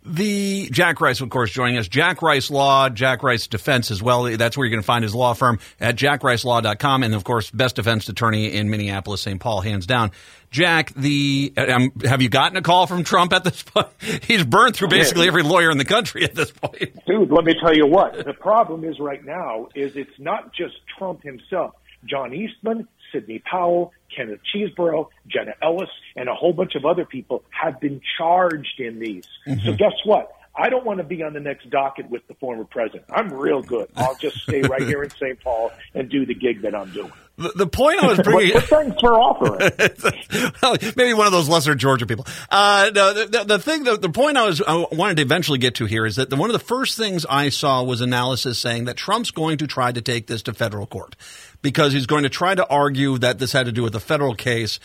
The 0.03 0.71
Jack 0.71 1.03
Rice, 1.03 1.21
of 1.21 1.29
course, 1.29 1.51
joining 1.51 1.77
us. 1.77 1.87
Jack 1.87 2.23
Rice 2.23 2.51
Law, 2.51 2.89
Jack 2.89 3.23
Rice 3.23 3.47
Defense 3.47 3.91
as 3.91 4.03
well. 4.03 4.23
That's 4.23 4.57
where 4.57 4.65
you're 4.65 4.71
going 4.71 4.83
to 4.83 4.87
find 4.87 5.03
his 5.03 5.15
law 5.15 5.35
firm 5.35 5.59
at 5.79 5.97
jackricelaw.com. 5.97 7.03
And 7.03 7.15
of 7.15 7.23
course, 7.23 7.51
best 7.51 7.77
defense 7.77 8.09
attorney 8.09 8.47
in 8.47 8.71
Minneapolis, 8.71 9.21
St. 9.21 9.39
Paul, 9.39 9.61
hands 9.61 9.85
down. 9.85 10.11
Jack, 10.51 10.95
the 10.95 11.53
um, 11.59 11.93
have 12.03 12.23
you 12.23 12.31
gotten 12.31 12.57
a 12.57 12.63
call 12.63 12.87
from 12.87 13.05
Trump 13.05 13.35
at 13.35 13.45
this 13.45 13.63
point? 13.63 13.89
He's 14.23 14.43
burned 14.43 14.75
through 14.75 14.89
basically 14.89 15.29
every 15.29 15.43
lawyer 15.43 15.71
in 15.71 15.77
the 15.77 15.85
country 15.85 16.25
at 16.25 16.35
this 16.35 16.51
point. 16.51 17.05
Dude, 17.07 17.31
let 17.31 17.45
me 17.45 17.55
tell 17.61 17.77
you 17.77 17.87
what. 17.87 18.25
The 18.25 18.33
problem 18.33 18.85
is 18.85 18.99
right 18.99 19.25
now 19.25 19.69
is 19.75 19.97
it's 19.97 20.19
not 20.19 20.55
just 20.55 20.77
Trump 20.97 21.23
himself. 21.23 21.75
John 22.05 22.33
Eastman, 22.33 22.89
Sidney 23.13 23.39
Powell, 23.39 23.93
Kenneth 24.15 24.41
Chesebro, 24.55 25.09
Jenna 25.29 25.53
Ellis, 25.63 25.91
and 26.17 26.29
a 26.29 26.35
whole 26.35 26.53
bunch 26.53 26.75
of 26.75 26.85
other 26.85 27.05
people 27.05 27.43
have 27.51 27.81
been 27.81 28.01
charged 28.19 28.79
in 28.79 28.99
these. 28.99 29.25
Mm-hmm. 29.47 29.67
So 29.67 29.73
guess 29.75 29.95
what? 30.05 30.33
I 30.61 30.69
don't 30.69 30.85
want 30.85 30.99
to 30.99 31.05
be 31.05 31.23
on 31.23 31.33
the 31.33 31.41
next 31.41 31.71
docket 31.71 32.11
with 32.11 32.27
the 32.29 32.35
former 32.35 32.65
president. 32.65 33.05
I'm 33.11 33.33
real 33.33 33.63
good. 33.63 33.89
I'll 33.97 34.17
just 34.17 34.39
stay 34.39 34.61
right 34.61 34.83
here 34.83 35.03
in 35.03 35.11
St. 35.11 35.41
Paul 35.41 35.73
and 35.95 36.11
do 36.11 36.27
the 36.27 36.35
gig 36.35 36.63
that 36.63 36.75
I'm 36.75 36.93
doing. 36.93 37.13
The, 37.39 37.53
the 37.57 37.67
point 37.67 38.03
I 38.03 38.09
was 38.09 38.19
bringing. 38.19 38.55
what, 38.55 38.65
thanks 38.65 39.01
for 39.01 39.15
offering. 39.15 40.93
maybe 40.97 41.15
one 41.15 41.27
of 41.27 41.33
those 41.33 41.49
lesser 41.49 41.75
Georgia 41.75 42.07
people. 42.07 42.27
Uh, 42.51 42.91
no, 42.95 43.15
the, 43.15 43.27
the, 43.27 43.45
the, 43.45 43.59
thing, 43.59 43.85
the, 43.85 43.97
the 43.97 44.11
point 44.11 44.37
I 44.37 44.45
was 44.45 44.61
I 44.61 44.85
wanted 44.93 45.17
to 45.17 45.23
eventually 45.23 45.59
get 45.59 45.77
to 45.77 45.87
here 45.87 46.05
is 46.05 46.17
that 46.17 46.29
the, 46.29 46.37
one 46.37 46.51
of 46.51 46.53
the 46.55 46.59
first 46.59 46.99
things 46.99 47.25
I 47.25 47.49
saw 47.49 47.83
was 47.83 48.03
analysis 48.03 48.59
saying 48.59 48.85
that 48.85 48.99
Trump's 48.99 49.31
going 49.31 49.57
to 49.59 49.67
try 49.67 49.91
to 49.91 50.03
take 50.03 50.27
this 50.27 50.43
to 50.43 50.53
federal 50.53 50.87
court 50.87 51.17
because 51.63 51.95
he's 51.95 52.07
going 52.07 52.25
to 52.25 52.29
try 52.29 52.55
to 52.55 52.67
argue 52.67 53.17
that 53.19 53.39
this 53.39 53.53
had 53.53 53.65
to 53.65 53.73
do 53.73 53.83
with 53.83 53.95
a 53.95 54.01
federal 54.01 54.35
case, 54.35 54.79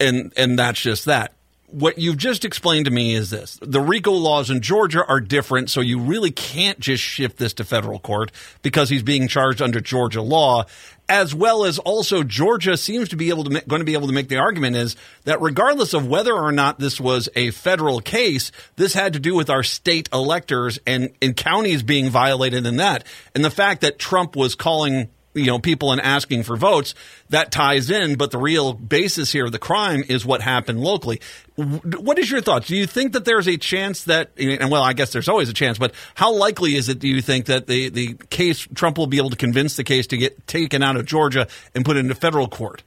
and 0.00 0.32
and 0.36 0.58
that's 0.58 0.80
just 0.80 1.04
that 1.04 1.35
what 1.68 1.98
you've 1.98 2.16
just 2.16 2.44
explained 2.44 2.84
to 2.84 2.90
me 2.90 3.14
is 3.14 3.30
this. 3.30 3.58
The 3.60 3.80
RICO 3.80 4.12
laws 4.12 4.50
in 4.50 4.60
Georgia 4.60 5.04
are 5.04 5.20
different, 5.20 5.70
so 5.70 5.80
you 5.80 5.98
really 5.98 6.30
can't 6.30 6.78
just 6.78 7.02
shift 7.02 7.38
this 7.38 7.54
to 7.54 7.64
federal 7.64 7.98
court 7.98 8.30
because 8.62 8.88
he's 8.88 9.02
being 9.02 9.28
charged 9.28 9.60
under 9.60 9.80
Georgia 9.80 10.22
law, 10.22 10.66
as 11.08 11.34
well 11.34 11.64
as 11.64 11.78
also 11.80 12.22
Georgia 12.22 12.76
seems 12.76 13.08
to 13.08 13.16
be 13.16 13.30
able 13.30 13.44
to 13.44 13.50
ma- 13.50 13.60
going 13.66 13.80
to 13.80 13.86
be 13.86 13.94
able 13.94 14.06
to 14.06 14.12
make 14.12 14.28
the 14.28 14.38
argument 14.38 14.76
is 14.76 14.96
that 15.24 15.40
regardless 15.40 15.92
of 15.92 16.06
whether 16.06 16.34
or 16.34 16.52
not 16.52 16.78
this 16.78 17.00
was 17.00 17.28
a 17.34 17.50
federal 17.50 18.00
case, 18.00 18.52
this 18.76 18.94
had 18.94 19.12
to 19.12 19.20
do 19.20 19.34
with 19.34 19.50
our 19.50 19.62
state 19.62 20.08
electors 20.12 20.78
and, 20.86 21.10
and 21.20 21.36
counties 21.36 21.82
being 21.82 22.10
violated 22.10 22.64
in 22.66 22.76
that, 22.76 23.04
and 23.34 23.44
the 23.44 23.50
fact 23.50 23.80
that 23.80 23.98
Trump 23.98 24.36
was 24.36 24.54
calling 24.54 25.08
you 25.36 25.46
know 25.46 25.58
people 25.58 25.92
and 25.92 26.00
asking 26.00 26.42
for 26.42 26.56
votes 26.56 26.94
that 27.28 27.52
ties 27.52 27.90
in 27.90 28.16
but 28.16 28.30
the 28.30 28.38
real 28.38 28.72
basis 28.72 29.30
here 29.30 29.44
of 29.44 29.52
the 29.52 29.58
crime 29.58 30.02
is 30.08 30.24
what 30.24 30.40
happened 30.40 30.80
locally 30.80 31.20
what 31.56 32.18
is 32.18 32.30
your 32.30 32.42
thoughts? 32.42 32.68
Do 32.68 32.76
you 32.76 32.86
think 32.86 33.12
that 33.14 33.24
there's 33.24 33.46
a 33.48 33.56
chance 33.56 34.04
that 34.04 34.30
and 34.38 34.70
well 34.70 34.82
i 34.82 34.92
guess 34.92 35.12
there's 35.12 35.28
always 35.28 35.48
a 35.48 35.54
chance 35.54 35.78
but 35.78 35.94
how 36.14 36.34
likely 36.34 36.76
is 36.76 36.88
it 36.88 36.98
do 36.98 37.08
you 37.08 37.22
think 37.22 37.46
that 37.46 37.66
the 37.66 37.88
the 37.88 38.14
case 38.28 38.66
trump 38.74 38.98
will 38.98 39.06
be 39.06 39.16
able 39.16 39.30
to 39.30 39.36
convince 39.36 39.76
the 39.76 39.84
case 39.84 40.06
to 40.08 40.16
get 40.16 40.46
taken 40.46 40.82
out 40.82 40.96
of 40.96 41.06
georgia 41.06 41.48
and 41.74 41.84
put 41.84 41.96
into 41.96 42.14
federal 42.14 42.48
court? 42.48 42.82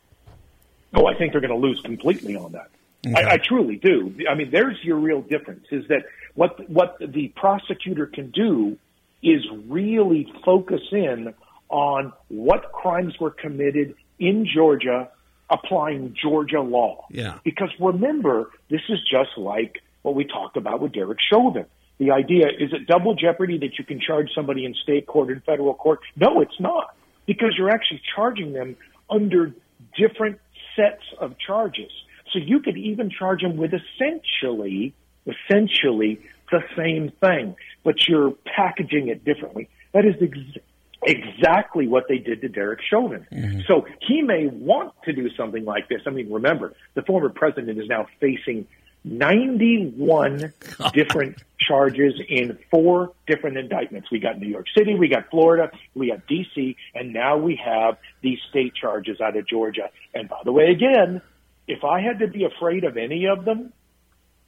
Oh 0.93 1.07
i 1.07 1.15
think 1.15 1.31
they're 1.31 1.41
going 1.41 1.59
to 1.59 1.67
lose 1.67 1.81
completely 1.81 2.35
on 2.35 2.51
that. 2.51 2.69
Okay. 3.07 3.23
I, 3.23 3.33
I 3.33 3.37
truly 3.37 3.77
do. 3.77 4.15
I 4.29 4.35
mean 4.35 4.51
there's 4.51 4.77
your 4.83 4.97
real 4.97 5.21
difference 5.21 5.65
is 5.71 5.87
that 5.87 6.05
what 6.35 6.69
what 6.69 6.97
the 6.99 7.29
prosecutor 7.35 8.05
can 8.05 8.29
do 8.29 8.77
is 9.23 9.41
really 9.67 10.31
focus 10.45 10.81
in 10.91 11.33
on 11.69 12.13
what 12.29 12.71
crimes 12.71 13.19
were 13.19 13.31
committed 13.31 13.95
in 14.19 14.47
Georgia 14.51 15.09
applying 15.49 16.15
Georgia 16.21 16.61
law. 16.61 17.05
Yeah. 17.09 17.39
Because 17.43 17.69
remember, 17.79 18.51
this 18.69 18.81
is 18.89 18.99
just 19.09 19.37
like 19.37 19.81
what 20.01 20.15
we 20.15 20.25
talked 20.25 20.57
about 20.57 20.81
with 20.81 20.93
Derek 20.93 21.19
Chauvin. 21.31 21.65
The 21.97 22.11
idea 22.11 22.47
is 22.47 22.71
it 22.71 22.87
double 22.87 23.15
jeopardy 23.15 23.57
that 23.59 23.77
you 23.77 23.83
can 23.83 23.99
charge 23.99 24.29
somebody 24.33 24.65
in 24.65 24.73
state 24.73 25.05
court 25.05 25.29
and 25.29 25.43
federal 25.43 25.73
court? 25.73 25.99
No, 26.15 26.41
it's 26.41 26.59
not. 26.59 26.95
Because 27.25 27.55
you're 27.57 27.69
actually 27.69 28.01
charging 28.15 28.53
them 28.53 28.77
under 29.09 29.53
different 29.97 30.39
sets 30.75 31.03
of 31.19 31.35
charges. 31.37 31.91
So 32.31 32.39
you 32.39 32.61
could 32.61 32.77
even 32.77 33.09
charge 33.09 33.41
them 33.41 33.57
with 33.57 33.71
essentially, 33.73 34.93
essentially 35.25 36.21
the 36.51 36.61
same 36.77 37.11
thing, 37.19 37.55
but 37.83 38.07
you're 38.07 38.33
packaging 38.55 39.09
it 39.09 39.25
differently. 39.25 39.69
That 39.93 40.05
is 40.05 40.15
ex- 40.21 40.63
exactly 41.03 41.87
what 41.87 42.07
they 42.07 42.17
did 42.17 42.41
to 42.41 42.49
Derek 42.49 42.81
Chauvin. 42.89 43.25
Mm-hmm. 43.31 43.61
So 43.67 43.85
he 44.01 44.21
may 44.21 44.47
want 44.47 44.93
to 45.03 45.13
do 45.13 45.29
something 45.35 45.65
like 45.65 45.87
this. 45.87 46.01
I 46.05 46.09
mean, 46.09 46.31
remember, 46.31 46.73
the 46.93 47.01
former 47.03 47.29
president 47.29 47.79
is 47.79 47.87
now 47.87 48.07
facing 48.19 48.67
91 49.03 50.53
different 50.93 51.41
charges 51.57 52.19
in 52.27 52.57
four 52.69 53.13
different 53.27 53.57
indictments. 53.57 54.11
We 54.11 54.19
got 54.19 54.39
New 54.39 54.47
York 54.49 54.65
City, 54.77 54.95
we 54.95 55.07
got 55.07 55.29
Florida, 55.29 55.71
we 55.95 56.09
got 56.09 56.27
DC, 56.27 56.75
and 56.93 57.13
now 57.13 57.37
we 57.37 57.59
have 57.63 57.97
these 58.21 58.39
state 58.49 58.75
charges 58.75 59.21
out 59.21 59.37
of 59.37 59.47
Georgia. 59.47 59.89
And 60.13 60.27
by 60.27 60.41
the 60.43 60.51
way, 60.51 60.65
again, 60.71 61.21
if 61.67 61.83
I 61.83 62.01
had 62.01 62.19
to 62.19 62.27
be 62.27 62.43
afraid 62.43 62.83
of 62.83 62.97
any 62.97 63.27
of 63.27 63.45
them, 63.45 63.71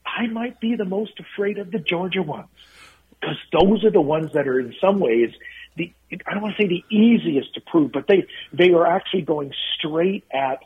I 0.04 0.26
might 0.26 0.60
be 0.60 0.74
the 0.74 0.84
most 0.84 1.18
afraid 1.20 1.58
of 1.58 1.70
the 1.70 1.78
Georgia 1.78 2.22
ones 2.22 2.48
because 3.20 3.36
those 3.52 3.84
are 3.84 3.90
the 3.90 4.00
ones 4.00 4.32
that 4.32 4.48
are 4.48 4.58
in 4.58 4.74
some 4.80 4.98
ways 4.98 5.30
the 5.76 5.92
I 6.26 6.34
don't 6.34 6.42
want 6.42 6.56
to 6.56 6.62
say 6.62 6.68
the 6.68 6.84
easiest 6.94 7.54
to 7.54 7.60
prove, 7.60 7.92
but 7.92 8.06
they 8.06 8.26
they 8.52 8.72
are 8.72 8.86
actually 8.86 9.22
going 9.22 9.52
straight 9.78 10.24
at 10.32 10.64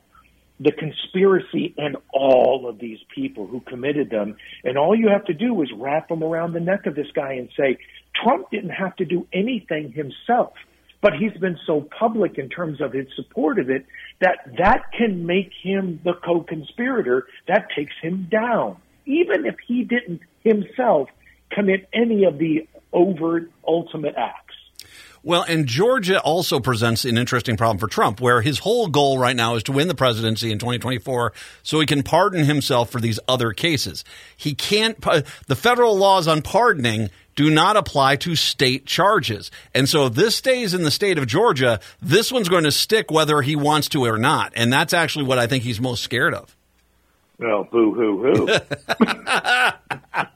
the 0.59 0.73
conspiracy 0.73 1.75
and 1.77 1.97
all 2.13 2.67
of 2.69 2.79
these 2.79 2.99
people 3.15 3.47
who 3.47 3.61
committed 3.61 4.11
them. 4.11 4.37
And 4.65 4.79
all 4.79 4.97
you 4.97 5.09
have 5.09 5.25
to 5.27 5.35
do 5.35 5.61
is 5.63 5.71
wrap 5.75 6.09
them 6.09 6.23
around 6.23 6.55
the 6.55 6.61
neck 6.61 6.87
of 6.87 6.95
this 6.95 7.09
guy 7.15 7.35
and 7.35 7.51
say, 7.57 7.79
Trump 8.15 8.51
didn't 8.51 8.71
have 8.71 8.97
to 8.97 9.05
do 9.05 9.27
anything 9.33 9.93
himself, 9.93 10.55
but 11.03 11.13
he's 11.13 11.39
been 11.39 11.59
so 11.67 11.87
public 11.99 12.39
in 12.39 12.49
terms 12.49 12.81
of 12.81 12.93
his 12.93 13.07
support 13.15 13.59
of 13.59 13.69
it 13.69 13.85
that 14.21 14.39
that 14.57 14.85
can 14.97 15.27
make 15.27 15.51
him 15.63 16.01
the 16.05 16.15
co-conspirator. 16.15 17.27
That 17.49 17.69
takes 17.77 17.95
him 18.01 18.29
down. 18.31 18.79
Even 19.05 19.45
if 19.45 19.57
he 19.67 19.85
didn't 19.85 20.21
himself 20.43 21.11
commit 21.51 21.89
any 21.93 22.25
of 22.25 22.39
the 22.39 22.67
overt 22.93 23.51
ultimate 23.67 24.15
acts. 24.17 24.46
Well, 25.23 25.43
and 25.43 25.67
Georgia 25.67 26.21
also 26.21 26.61
presents 26.61 27.05
an 27.05 27.19
interesting 27.19 27.57
problem 27.57 27.79
for 27.79 27.89
Trump, 27.89 28.21
where 28.21 28.43
his 28.43 28.61
whole 28.61 28.87
goal 28.87 29.19
right 29.19 29.35
now 29.35 29.57
is 29.57 29.65
to 29.65 29.73
win 29.73 29.89
the 29.89 29.95
presidency 29.95 30.53
in 30.53 30.59
2024 30.59 31.33
so 31.65 31.81
he 31.81 31.87
can 31.87 32.05
pardon 32.05 32.45
himself 32.45 32.91
for 32.91 33.01
these 33.01 33.19
other 33.27 33.53
cases. 33.53 34.05
He 34.37 34.55
can't, 34.55 34.97
uh, 35.05 35.23
the 35.49 35.57
federal 35.57 35.97
laws 35.97 36.29
on 36.29 36.43
pardoning 36.43 37.11
do 37.35 37.51
not 37.51 37.77
apply 37.77 38.17
to 38.17 38.37
state 38.37 38.87
charges. 38.87 39.51
And 39.75 39.89
so 39.89 40.07
if 40.07 40.15
this 40.15 40.37
stays 40.37 40.75
in 40.75 40.85
the 40.85 40.93
state 40.93 41.19
of 41.19 41.27
Georgia, 41.27 41.81
this 42.01 42.31
one's 42.31 42.49
going 42.49 42.65
to 42.65 42.73
stick 42.73 43.11
whether 43.11 43.43
he 43.43 43.57
wants 43.57 43.89
to 43.91 44.07
or 44.07 44.19
not. 44.19 44.53
And 44.55 44.73
that's 44.73 44.95
actually 44.95 45.25
what 45.25 45.39
I 45.39 45.49
think 45.49 45.65
he's 45.65 45.81
most 45.81 46.05
scared 46.05 46.35
of. 46.35 46.57
Well, 47.39 47.65
boo 47.65 47.93
hoo 47.93 48.47
hoo. 48.47 48.59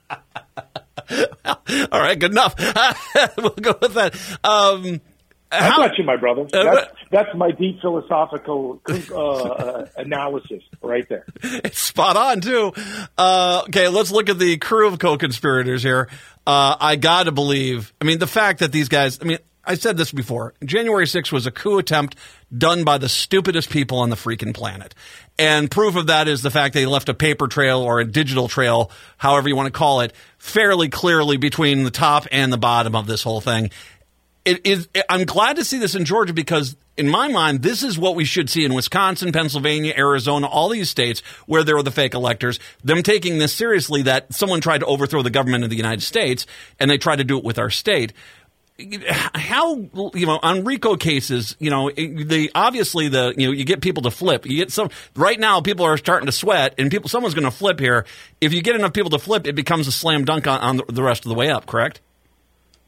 All 1.93 2.01
right, 2.01 2.19
good 2.19 2.33
enough. 2.33 2.55
we'll 3.37 3.51
go 3.51 3.77
with 3.81 3.95
that. 3.95 4.15
Um, 4.45 5.01
I 5.53 5.69
got 5.77 5.99
you, 5.99 6.05
my 6.05 6.17
brother. 6.17 6.43
Uh, 6.53 6.65
that's, 6.65 6.93
that's 7.11 7.35
my 7.35 7.51
deep 7.51 7.81
philosophical 7.81 8.81
uh, 8.89 9.15
uh, 9.15 9.87
analysis 9.97 10.63
right 10.81 11.09
there. 11.09 11.27
It's 11.43 11.79
spot 11.79 12.17
on 12.17 12.41
too. 12.41 12.73
Uh, 13.19 13.63
okay, 13.65 13.89
let's 13.89 14.13
look 14.13 14.29
at 14.29 14.39
the 14.39 14.57
crew 14.59 14.87
of 14.87 14.99
co-conspirators 14.99 15.83
here. 15.83 16.09
Uh, 16.47 16.77
I 16.79 16.97
got 16.97 17.25
to 17.25 17.33
believe. 17.33 17.93
I 18.01 18.05
mean, 18.05 18.19
the 18.19 18.27
fact 18.27 18.61
that 18.61 18.73
these 18.73 18.89
guys. 18.89 19.19
I 19.21 19.25
mean, 19.25 19.39
I 19.65 19.75
said 19.75 19.97
this 19.97 20.11
before. 20.11 20.55
January 20.65 21.05
6th 21.05 21.33
was 21.33 21.47
a 21.47 21.51
coup 21.51 21.79
attempt 21.79 22.17
done 22.57 22.85
by 22.85 22.99
the 22.99 23.09
stupidest 23.09 23.71
people 23.71 23.99
on 23.99 24.11
the 24.11 24.17
freaking 24.17 24.55
planet. 24.55 24.95
And 25.39 25.71
proof 25.71 25.97
of 25.97 26.09
that 26.09 26.29
is 26.29 26.43
the 26.43 26.51
fact 26.51 26.75
they 26.75 26.87
left 26.87 27.09
a 27.09 27.15
paper 27.15 27.49
trail 27.49 27.81
or 27.81 28.01
a 28.01 28.05
digital 28.05 28.49
trail, 28.49 28.91
however 29.17 29.49
you 29.49 29.57
want 29.57 29.67
to 29.67 29.79
call 29.79 30.01
it, 30.01 30.13
fairly 30.39 30.89
clearly 30.89 31.37
between 31.37 31.85
the 31.85 31.91
top 31.91 32.27
and 32.31 32.53
the 32.53 32.59
bottom 32.59 32.95
of 32.95 33.07
this 33.07 33.23
whole 33.23 33.41
thing. 33.41 33.71
It 34.45 34.67
is, 34.67 34.89
I'm 35.09 35.25
glad 35.25 35.57
to 35.57 35.65
see 35.65 35.79
this 35.79 35.95
in 35.95 36.05
Georgia 36.05 36.33
because 36.33 36.77
in 36.97 37.09
my 37.09 37.29
mind, 37.29 37.63
this 37.63 37.83
is 37.83 37.99
what 37.99 38.15
we 38.15 38.25
should 38.25 38.51
see 38.51 38.65
in 38.65 38.75
Wisconsin, 38.75 39.33
Pennsylvania, 39.33 39.95
Arizona, 39.97 40.47
all 40.47 40.69
these 40.69 40.91
states 40.91 41.23
where 41.47 41.65
there 41.65 41.77
were 41.77 41.83
the 41.83 41.91
fake 41.91 42.15
electors, 42.15 42.59
them 42.85 43.03
taking 43.03 43.39
this 43.39 43.55
seriously 43.55 44.03
that 44.03 44.33
someone 44.35 44.61
tried 44.61 44.79
to 44.79 44.87
overthrow 44.87 45.23
the 45.23 45.31
government 45.31 45.65
of 45.65 45.71
the 45.71 45.77
United 45.77 46.03
States 46.03 46.47
and 46.79 46.91
they 46.91 46.99
tried 46.99 47.17
to 47.17 47.25
do 47.25 47.39
it 47.39 47.45
with 47.45 47.59
our 47.59 47.71
state 47.71 48.13
how 49.35 49.77
you 50.15 50.27
know 50.27 50.39
on 50.43 50.65
RICO 50.65 50.97
cases, 50.97 51.57
you 51.59 51.71
know, 51.71 51.91
the 51.91 52.51
obviously 52.55 53.09
the 53.09 53.35
you 53.37 53.47
know 53.47 53.53
you 53.53 53.65
get 53.65 53.81
people 53.81 54.03
to 54.05 54.11
flip. 54.11 54.47
You 54.47 54.57
get 54.57 54.73
some 54.73 54.91
right 55.17 55.39
now 55.39 55.61
people 55.61 55.85
are 55.87 55.97
starting 55.97 56.27
to 56.27 56.33
sweat, 56.33 56.75
and 56.79 56.91
people 56.91 57.09
someone's 57.09 57.35
going 57.35 57.45
to 57.45 57.51
flip 57.51 57.81
here. 57.81 58.07
If 58.41 58.53
you 58.53 58.63
get 58.63 58.77
enough 58.77 58.93
people 58.93 59.11
to 59.11 59.19
flip, 59.19 59.47
it 59.47 59.55
becomes 59.55 59.87
a 59.87 59.93
slam 59.93 60.25
dunk 60.25 60.47
on, 60.47 60.61
on 60.61 60.81
the 60.89 61.03
rest 61.03 61.25
of 61.25 61.29
the 61.29 61.35
way 61.35 61.51
up. 61.51 61.67
Correct? 61.67 62.01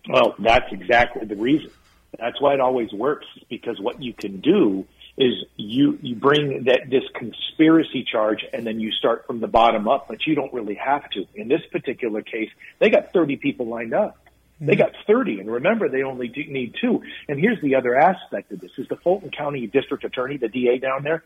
Well, 0.08 0.34
that's 0.38 0.72
exactly 0.72 1.26
the 1.26 1.36
reason. 1.36 1.70
That's 2.18 2.40
why 2.40 2.54
it 2.54 2.60
always 2.60 2.92
works 2.92 3.26
because 3.48 3.80
what 3.80 4.02
you 4.02 4.12
can 4.12 4.40
do 4.40 4.86
is 5.16 5.34
you 5.56 5.98
you 6.02 6.14
bring 6.14 6.64
that 6.64 6.88
this 6.88 7.04
conspiracy 7.14 8.04
charge 8.10 8.44
and 8.52 8.66
then 8.66 8.80
you 8.80 8.90
start 8.92 9.26
from 9.26 9.40
the 9.40 9.48
bottom 9.48 9.88
up, 9.88 10.08
but 10.08 10.26
you 10.26 10.34
don't 10.34 10.52
really 10.52 10.74
have 10.74 11.08
to. 11.10 11.26
In 11.34 11.48
this 11.48 11.62
particular 11.70 12.22
case, 12.22 12.50
they 12.78 12.90
got 12.90 13.12
30 13.12 13.36
people 13.36 13.66
lined 13.66 13.94
up. 13.94 14.18
They 14.62 14.74
mm-hmm. 14.74 14.82
got 14.82 14.92
30, 15.06 15.40
and 15.40 15.50
remember, 15.50 15.88
they 15.88 16.02
only 16.04 16.28
need 16.28 16.76
two. 16.80 17.02
And 17.28 17.40
here's 17.40 17.60
the 17.60 17.74
other 17.74 17.96
aspect 17.96 18.52
of 18.52 18.60
this: 18.60 18.70
is 18.78 18.86
the 18.88 18.96
Fulton 18.96 19.30
County 19.30 19.66
District 19.66 20.04
Attorney, 20.04 20.36
the 20.36 20.48
DA 20.48 20.78
down 20.78 21.02
there, 21.02 21.24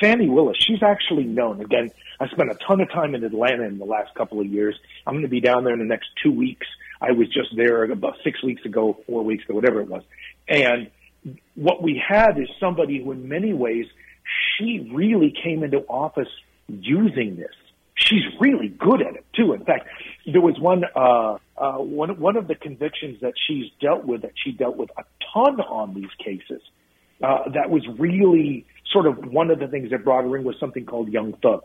Fani 0.00 0.28
Willis. 0.28 0.56
She's 0.58 0.82
actually 0.82 1.24
known. 1.24 1.60
Again, 1.60 1.90
I 2.18 2.28
spent 2.28 2.50
a 2.50 2.56
ton 2.66 2.80
of 2.80 2.90
time 2.90 3.14
in 3.14 3.22
Atlanta 3.22 3.64
in 3.64 3.78
the 3.78 3.84
last 3.84 4.14
couple 4.14 4.40
of 4.40 4.46
years. 4.46 4.74
I'm 5.06 5.14
going 5.14 5.24
to 5.24 5.28
be 5.28 5.40
down 5.40 5.64
there 5.64 5.74
in 5.74 5.78
the 5.78 5.84
next 5.84 6.08
two 6.22 6.32
weeks. 6.32 6.66
I 7.00 7.12
was 7.12 7.28
just 7.28 7.54
there 7.54 7.84
about 7.84 8.16
six 8.24 8.42
weeks 8.42 8.64
ago, 8.64 8.98
four 9.06 9.22
weeks 9.24 9.44
ago, 9.44 9.54
whatever 9.54 9.80
it 9.80 9.88
was. 9.88 10.02
And 10.48 10.90
what 11.54 11.82
we 11.82 12.02
had 12.06 12.38
is 12.38 12.48
somebody 12.58 13.02
who, 13.02 13.12
in 13.12 13.28
many 13.28 13.52
ways, 13.52 13.86
she 14.56 14.90
really 14.92 15.34
came 15.42 15.62
into 15.62 15.78
office 15.88 16.28
using 16.68 17.36
this. 17.36 17.54
She's 18.10 18.24
really 18.40 18.68
good 18.68 19.00
at 19.00 19.14
it 19.14 19.24
too. 19.34 19.52
In 19.52 19.64
fact, 19.64 19.86
there 20.26 20.40
was 20.40 20.58
one 20.58 20.84
uh, 20.94 21.38
uh, 21.56 21.78
one 21.78 22.18
one 22.20 22.36
of 22.36 22.48
the 22.48 22.54
convictions 22.54 23.20
that 23.22 23.34
she's 23.46 23.66
dealt 23.80 24.04
with 24.04 24.22
that 24.22 24.32
she 24.42 24.52
dealt 24.52 24.76
with 24.76 24.90
a 24.98 25.04
ton 25.32 25.60
on 25.60 25.94
these 25.94 26.10
cases. 26.18 26.60
Uh, 27.22 27.50
that 27.54 27.70
was 27.70 27.86
really 27.98 28.66
sort 28.92 29.06
of 29.06 29.24
one 29.26 29.50
of 29.50 29.58
the 29.60 29.68
things 29.68 29.90
that 29.90 30.04
brought 30.04 30.24
her 30.24 30.36
in 30.36 30.44
was 30.44 30.56
something 30.58 30.84
called 30.84 31.08
Young 31.08 31.34
Thug, 31.42 31.62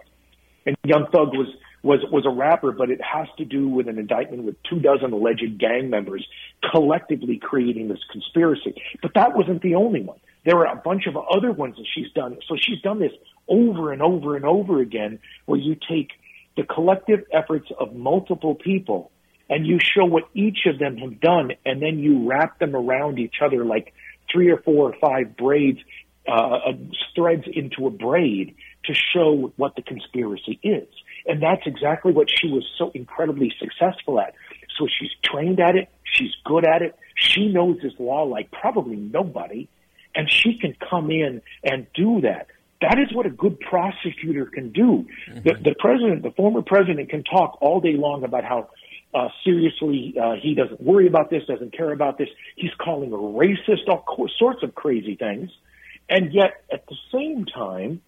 and 0.65 0.77
Young 0.83 1.07
Thug 1.11 1.29
was 1.33 1.47
was 1.81 1.99
was 2.11 2.25
a 2.25 2.29
rapper, 2.29 2.71
but 2.71 2.89
it 2.89 2.99
has 3.01 3.27
to 3.37 3.45
do 3.45 3.67
with 3.67 3.87
an 3.87 3.97
indictment 3.97 4.43
with 4.43 4.55
two 4.69 4.79
dozen 4.79 5.13
alleged 5.13 5.57
gang 5.57 5.89
members 5.89 6.25
collectively 6.71 7.37
creating 7.41 7.87
this 7.87 7.99
conspiracy. 8.11 8.75
But 9.01 9.13
that 9.15 9.35
wasn't 9.35 9.61
the 9.61 9.75
only 9.75 10.01
one. 10.01 10.19
There 10.45 10.55
were 10.55 10.65
a 10.65 10.75
bunch 10.75 11.07
of 11.07 11.17
other 11.17 11.51
ones 11.51 11.75
that 11.77 11.85
she's 11.91 12.11
done. 12.13 12.37
So 12.47 12.55
she's 12.59 12.79
done 12.81 12.99
this 12.99 13.11
over 13.47 13.91
and 13.91 14.01
over 14.01 14.35
and 14.35 14.45
over 14.45 14.79
again, 14.79 15.19
where 15.45 15.59
you 15.59 15.75
take 15.75 16.11
the 16.57 16.63
collective 16.63 17.23
efforts 17.31 17.69
of 17.79 17.95
multiple 17.95 18.55
people 18.55 19.11
and 19.49 19.65
you 19.65 19.79
show 19.79 20.05
what 20.05 20.23
each 20.33 20.65
of 20.65 20.79
them 20.79 20.97
have 20.97 21.19
done, 21.19 21.51
and 21.65 21.81
then 21.81 21.99
you 21.99 22.27
wrap 22.27 22.59
them 22.59 22.75
around 22.75 23.19
each 23.19 23.35
other 23.41 23.63
like 23.63 23.93
three 24.31 24.49
or 24.49 24.57
four 24.57 24.91
or 24.91 24.95
five 24.99 25.37
braids, 25.37 25.79
uh, 26.27 26.31
uh 26.31 26.71
threads 27.15 27.43
into 27.53 27.85
a 27.85 27.91
braid 27.91 28.55
to 28.85 28.93
show 28.93 29.53
what 29.57 29.75
the 29.75 29.81
conspiracy 29.81 30.59
is. 30.63 30.87
And 31.27 31.41
that's 31.41 31.61
exactly 31.65 32.11
what 32.11 32.27
she 32.29 32.47
was 32.47 32.65
so 32.77 32.91
incredibly 32.93 33.53
successful 33.59 34.19
at. 34.19 34.33
So 34.77 34.87
she's 34.87 35.11
trained 35.23 35.59
at 35.59 35.75
it. 35.75 35.89
She's 36.03 36.31
good 36.43 36.65
at 36.65 36.81
it. 36.81 36.95
She 37.15 37.47
knows 37.47 37.77
this 37.81 37.93
law 37.99 38.23
like 38.23 38.51
probably 38.51 38.95
nobody. 38.95 39.67
And 40.15 40.29
she 40.29 40.57
can 40.59 40.75
come 40.89 41.11
in 41.11 41.41
and 41.63 41.87
do 41.93 42.21
that. 42.21 42.47
That 42.81 42.99
is 42.99 43.13
what 43.13 43.25
a 43.25 43.29
good 43.29 43.59
prosecutor 43.59 44.45
can 44.45 44.71
do. 44.71 45.07
Mm-hmm. 45.29 45.47
The, 45.47 45.53
the 45.69 45.75
president, 45.79 46.23
the 46.23 46.31
former 46.31 46.61
president, 46.61 47.09
can 47.09 47.23
talk 47.23 47.57
all 47.61 47.79
day 47.79 47.93
long 47.93 48.23
about 48.23 48.43
how 48.43 48.69
uh, 49.13 49.29
seriously 49.45 50.15
uh, 50.21 50.33
he 50.41 50.55
doesn't 50.55 50.81
worry 50.81 51.07
about 51.07 51.29
this, 51.29 51.43
doesn't 51.47 51.75
care 51.75 51.91
about 51.91 52.17
this. 52.17 52.27
He's 52.55 52.73
calling 52.77 53.13
a 53.13 53.17
racist, 53.17 53.87
all 53.87 54.29
sorts 54.37 54.61
of 54.61 54.75
crazy 54.75 55.15
things. 55.15 55.51
And 56.09 56.33
yet, 56.33 56.63
at 56.71 56.85
the 56.87 56.95
same 57.13 57.45
time, 57.45 58.01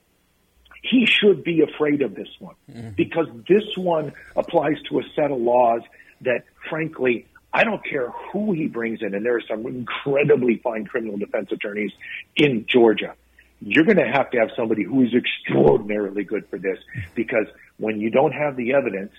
he 0.83 1.05
should 1.05 1.43
be 1.43 1.61
afraid 1.61 2.01
of 2.01 2.13
this 2.13 2.27
one 2.39 2.55
mm-hmm. 2.69 2.89
because 2.91 3.27
this 3.47 3.63
one 3.75 4.13
applies 4.35 4.75
to 4.89 4.99
a 4.99 5.03
set 5.15 5.31
of 5.31 5.39
laws 5.39 5.81
that, 6.21 6.43
frankly, 6.69 7.25
I 7.53 7.63
don't 7.63 7.83
care 7.83 8.11
who 8.31 8.51
he 8.51 8.67
brings 8.67 9.01
in, 9.01 9.15
and 9.15 9.25
there 9.25 9.37
are 9.37 9.43
some 9.47 9.65
incredibly 9.65 10.57
fine 10.57 10.85
criminal 10.85 11.17
defense 11.17 11.51
attorneys 11.51 11.91
in 12.35 12.65
Georgia. 12.67 13.15
You're 13.59 13.85
going 13.85 13.97
to 13.97 14.07
have 14.07 14.29
to 14.31 14.39
have 14.39 14.49
somebody 14.55 14.83
who 14.83 15.03
is 15.03 15.13
extraordinarily 15.13 16.23
good 16.23 16.47
for 16.49 16.59
this 16.59 16.77
because 17.15 17.47
when 17.77 17.99
you 17.99 18.09
don't 18.09 18.33
have 18.33 18.55
the 18.55 18.73
evidence, 18.73 19.13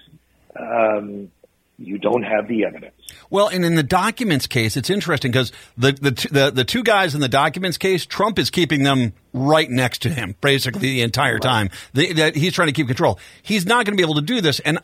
um, 0.57 1.31
you 1.79 1.99
don't 1.99 2.25
have 2.25 2.49
the 2.49 2.65
evidence. 2.65 2.95
Well, 3.31 3.49
and 3.49 3.65
in 3.65 3.77
the 3.77 3.83
documents 3.83 4.47
case, 4.47 4.77
it's 4.77 4.91
interesting 4.91 5.31
because 5.31 5.53
the, 5.77 5.93
the, 5.93 6.11
the 6.31 6.51
the 6.51 6.65
two 6.65 6.83
guys 6.83 7.15
in 7.15 7.21
the 7.21 7.29
documents 7.29 7.79
case, 7.79 8.05
Trump 8.05 8.39
is 8.39 8.51
keeping 8.51 8.83
them 8.83 9.13
right 9.33 9.71
next 9.71 10.03
to 10.03 10.11
him 10.11 10.35
basically 10.41 10.81
the 10.81 11.03
entire 11.03 11.35
right. 11.35 11.43
time. 11.43 11.71
The, 11.95 12.13
that 12.15 12.37
he's 12.37 12.53
trying 12.53 12.69
to 12.69 12.73
keep 12.73 12.89
control. 12.89 13.21
He's 13.43 13.65
not 13.65 13.87
going 13.87 13.97
to 13.97 14.01
be 14.01 14.03
able 14.03 14.17
to 14.17 14.23
do 14.23 14.41
this. 14.41 14.59
And 14.61 14.81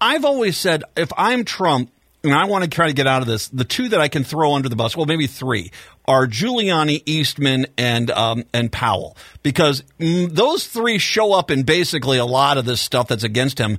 I've 0.00 0.24
always 0.24 0.56
said, 0.56 0.82
if 0.96 1.12
I'm 1.16 1.44
Trump 1.44 1.90
and 2.24 2.34
I 2.34 2.44
want 2.44 2.64
to 2.64 2.70
try 2.70 2.86
to 2.86 2.92
get 2.92 3.06
out 3.06 3.22
of 3.22 3.28
this, 3.28 3.48
the 3.48 3.64
two 3.64 3.88
that 3.88 4.00
I 4.00 4.08
can 4.08 4.24
throw 4.24 4.54
under 4.54 4.68
the 4.68 4.76
bus, 4.76 4.96
well, 4.96 5.06
maybe 5.06 5.26
three, 5.26 5.72
are 6.06 6.26
Giuliani, 6.26 7.02
Eastman, 7.06 7.66
and 7.76 8.10
um, 8.10 8.44
and 8.52 8.70
Powell, 8.70 9.16
because 9.42 9.82
mm, 9.98 10.30
those 10.30 10.66
three 10.66 10.98
show 10.98 11.32
up 11.32 11.50
in 11.50 11.62
basically 11.62 12.18
a 12.18 12.24
lot 12.24 12.58
of 12.58 12.64
this 12.64 12.80
stuff 12.80 13.08
that's 13.08 13.24
against 13.24 13.58
him 13.58 13.78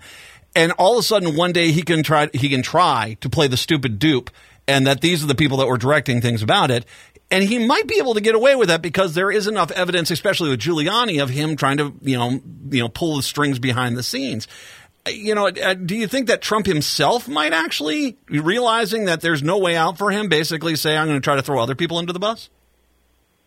and 0.55 0.71
all 0.73 0.93
of 0.93 0.99
a 0.99 1.03
sudden 1.03 1.35
one 1.35 1.51
day 1.51 1.71
he 1.71 1.81
can 1.81 2.03
try 2.03 2.29
he 2.33 2.49
can 2.49 2.61
try 2.61 3.17
to 3.21 3.29
play 3.29 3.47
the 3.47 3.57
stupid 3.57 3.99
dupe 3.99 4.29
and 4.67 4.87
that 4.87 5.01
these 5.01 5.23
are 5.23 5.27
the 5.27 5.35
people 5.35 5.57
that 5.57 5.67
were 5.67 5.77
directing 5.77 6.21
things 6.21 6.41
about 6.41 6.71
it 6.71 6.85
and 7.31 7.43
he 7.43 7.65
might 7.65 7.87
be 7.87 7.97
able 7.97 8.13
to 8.13 8.21
get 8.21 8.35
away 8.35 8.55
with 8.55 8.67
that 8.67 8.81
because 8.81 9.15
there 9.15 9.31
is 9.31 9.47
enough 9.47 9.71
evidence 9.71 10.11
especially 10.11 10.49
with 10.49 10.59
Giuliani 10.59 11.21
of 11.21 11.29
him 11.29 11.55
trying 11.55 11.77
to 11.77 11.93
you 12.01 12.17
know 12.17 12.41
you 12.69 12.81
know 12.81 12.89
pull 12.89 13.17
the 13.17 13.23
strings 13.23 13.59
behind 13.59 13.97
the 13.97 14.03
scenes 14.03 14.47
you 15.07 15.35
know 15.35 15.47
uh, 15.47 15.73
do 15.73 15.95
you 15.95 16.07
think 16.07 16.27
that 16.27 16.41
Trump 16.41 16.65
himself 16.65 17.27
might 17.27 17.53
actually 17.53 18.17
realizing 18.27 19.05
that 19.05 19.21
there's 19.21 19.43
no 19.43 19.57
way 19.57 19.75
out 19.75 19.97
for 19.97 20.11
him 20.11 20.29
basically 20.29 20.75
say 20.75 20.95
I'm 20.97 21.07
going 21.07 21.19
to 21.19 21.23
try 21.23 21.35
to 21.35 21.41
throw 21.41 21.61
other 21.61 21.75
people 21.75 21.99
into 21.99 22.13
the 22.13 22.19
bus 22.19 22.49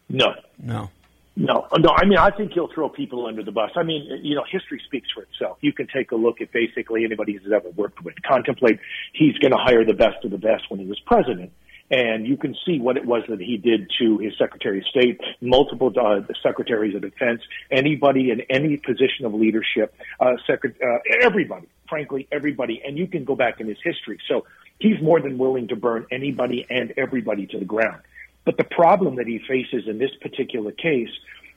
no 0.08 0.34
no 0.58 0.90
no, 1.38 1.66
no. 1.76 1.90
I 1.90 2.06
mean, 2.06 2.16
I 2.16 2.30
think 2.30 2.52
he'll 2.52 2.72
throw 2.72 2.88
people 2.88 3.26
under 3.26 3.42
the 3.42 3.52
bus. 3.52 3.70
I 3.76 3.82
mean, 3.82 4.20
you 4.22 4.34
know, 4.34 4.44
history 4.50 4.80
speaks 4.86 5.08
for 5.14 5.22
itself. 5.22 5.58
You 5.60 5.70
can 5.70 5.86
take 5.86 6.10
a 6.10 6.16
look 6.16 6.40
at 6.40 6.50
basically 6.50 7.04
anybody 7.04 7.32
he's 7.32 7.52
ever 7.52 7.68
worked 7.70 8.02
with. 8.02 8.14
Contemplate 8.22 8.80
he's 9.12 9.36
going 9.36 9.52
to 9.52 9.58
hire 9.58 9.84
the 9.84 9.92
best 9.92 10.24
of 10.24 10.30
the 10.30 10.38
best 10.38 10.70
when 10.70 10.80
he 10.80 10.86
was 10.86 10.98
president, 11.00 11.52
and 11.90 12.26
you 12.26 12.36
can 12.36 12.56
see 12.66 12.80
what 12.80 12.96
it 12.96 13.04
was 13.04 13.22
that 13.28 13.40
he 13.40 13.56
did 13.56 13.90
to 13.98 14.18
his 14.18 14.36
Secretary 14.38 14.78
of 14.78 14.86
State, 14.86 15.20
multiple 15.40 15.92
uh, 15.98 16.20
secretaries 16.42 16.94
of 16.94 17.02
defense, 17.02 17.42
anybody 17.70 18.30
in 18.30 18.40
any 18.50 18.76
position 18.76 19.24
of 19.24 19.34
leadership, 19.34 19.94
uh, 20.18 20.32
secret, 20.48 20.76
uh, 20.82 20.98
everybody. 21.22 21.68
Frankly, 21.88 22.26
everybody. 22.32 22.82
And 22.84 22.98
you 22.98 23.06
can 23.06 23.24
go 23.24 23.36
back 23.36 23.60
in 23.60 23.68
his 23.68 23.78
history. 23.82 24.18
So 24.26 24.46
he's 24.80 25.00
more 25.00 25.20
than 25.20 25.38
willing 25.38 25.68
to 25.68 25.76
burn 25.76 26.06
anybody 26.10 26.66
and 26.68 26.92
everybody 26.96 27.46
to 27.46 27.58
the 27.58 27.64
ground. 27.64 28.02
But 28.44 28.56
the 28.56 28.64
problem 28.64 29.16
that 29.16 29.26
he 29.26 29.38
faces 29.38 29.86
in 29.86 29.98
this 29.98 30.10
particular 30.20 30.72
case 30.72 31.10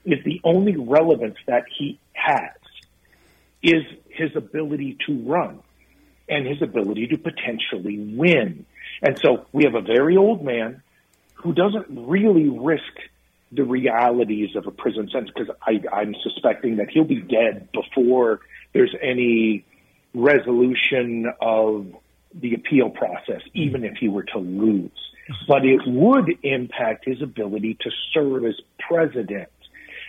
is 0.04 0.22
the 0.24 0.40
only 0.44 0.76
relevance 0.76 1.36
that 1.46 1.64
he 1.76 1.98
has 2.12 2.52
is 3.62 3.82
his 4.08 4.34
ability 4.36 4.98
to 5.06 5.14
run 5.24 5.60
and 6.28 6.46
his 6.46 6.62
ability 6.62 7.08
to 7.08 7.18
potentially 7.18 7.98
win. 7.98 8.64
And 9.02 9.18
so 9.18 9.46
we 9.52 9.64
have 9.64 9.74
a 9.74 9.80
very 9.80 10.16
old 10.16 10.44
man 10.44 10.82
who 11.34 11.52
doesn't 11.52 11.86
really 11.88 12.48
risk 12.48 12.82
the 13.52 13.64
realities 13.64 14.54
of 14.54 14.66
a 14.66 14.70
prison 14.70 15.08
sentence 15.10 15.32
because 15.34 15.54
I'm 15.92 16.14
suspecting 16.22 16.76
that 16.76 16.90
he'll 16.90 17.04
be 17.04 17.20
dead 17.20 17.68
before 17.72 18.40
there's 18.72 18.94
any 19.02 19.64
resolution 20.14 21.32
of 21.40 21.86
the 22.32 22.54
appeal 22.54 22.90
process, 22.90 23.42
even 23.54 23.84
if 23.84 23.96
he 23.96 24.08
were 24.08 24.22
to 24.22 24.38
lose 24.38 25.10
but 25.46 25.64
it 25.64 25.80
would 25.86 26.38
impact 26.42 27.04
his 27.04 27.22
ability 27.22 27.76
to 27.80 27.90
serve 28.12 28.44
as 28.44 28.54
president. 28.78 29.48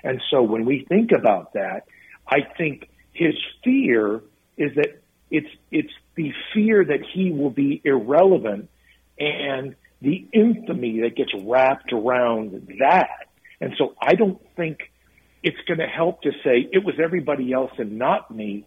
And 0.04 0.22
so 0.30 0.42
when 0.42 0.66
we 0.66 0.86
think 0.88 1.12
about 1.12 1.54
that, 1.54 1.86
I 2.28 2.42
think 2.58 2.90
his 3.14 3.36
fear 3.64 4.22
is 4.58 4.76
that 4.76 5.02
it's 5.30 5.50
it's 5.70 5.94
the 6.16 6.34
fear 6.54 6.84
that 6.84 7.02
he 7.14 7.32
will 7.32 7.50
be 7.50 7.82
irrelevant 7.84 8.70
and 9.22 9.76
the 10.02 10.28
infamy 10.34 11.02
that 11.02 11.16
gets 11.16 11.32
wrapped 11.44 11.94
around 11.94 12.76
that. 12.80 13.28
And 13.60 13.74
so 13.78 13.96
I 14.02 14.16
don't 14.16 14.42
think 14.56 14.92
it's 15.44 15.58
going 15.68 15.80
to 15.80 15.88
help 15.88 16.24
to 16.24 16.32
say 16.44 16.68
it 16.72 16.84
was 16.84 16.96
everybody 17.02 17.54
else 17.54 17.72
and 17.78 17.98
not 17.98 18.32
me 18.32 18.66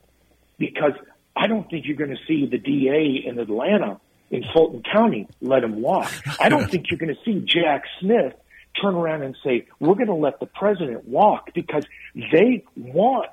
because 0.58 0.92
I 1.36 1.48
don't 1.48 1.68
think 1.68 1.86
you're 1.86 1.96
going 1.96 2.16
to 2.16 2.24
see 2.28 2.46
the 2.46 2.58
DA 2.58 3.24
in 3.26 3.38
Atlanta 3.38 4.00
in 4.30 4.44
Fulton 4.52 4.82
County 4.82 5.26
let 5.40 5.64
him 5.64 5.82
walk. 5.82 6.12
I 6.40 6.48
don't 6.48 6.70
think 6.70 6.90
you're 6.90 6.98
going 6.98 7.14
to 7.14 7.20
see 7.24 7.40
Jack 7.40 7.82
Smith 8.00 8.34
turn 8.80 8.94
around 8.94 9.22
and 9.22 9.36
say, 9.44 9.66
we're 9.80 9.94
going 9.94 10.06
to 10.06 10.14
let 10.14 10.40
the 10.40 10.46
president 10.46 11.06
walk 11.06 11.50
because 11.54 11.84
they 12.14 12.64
want 12.76 13.30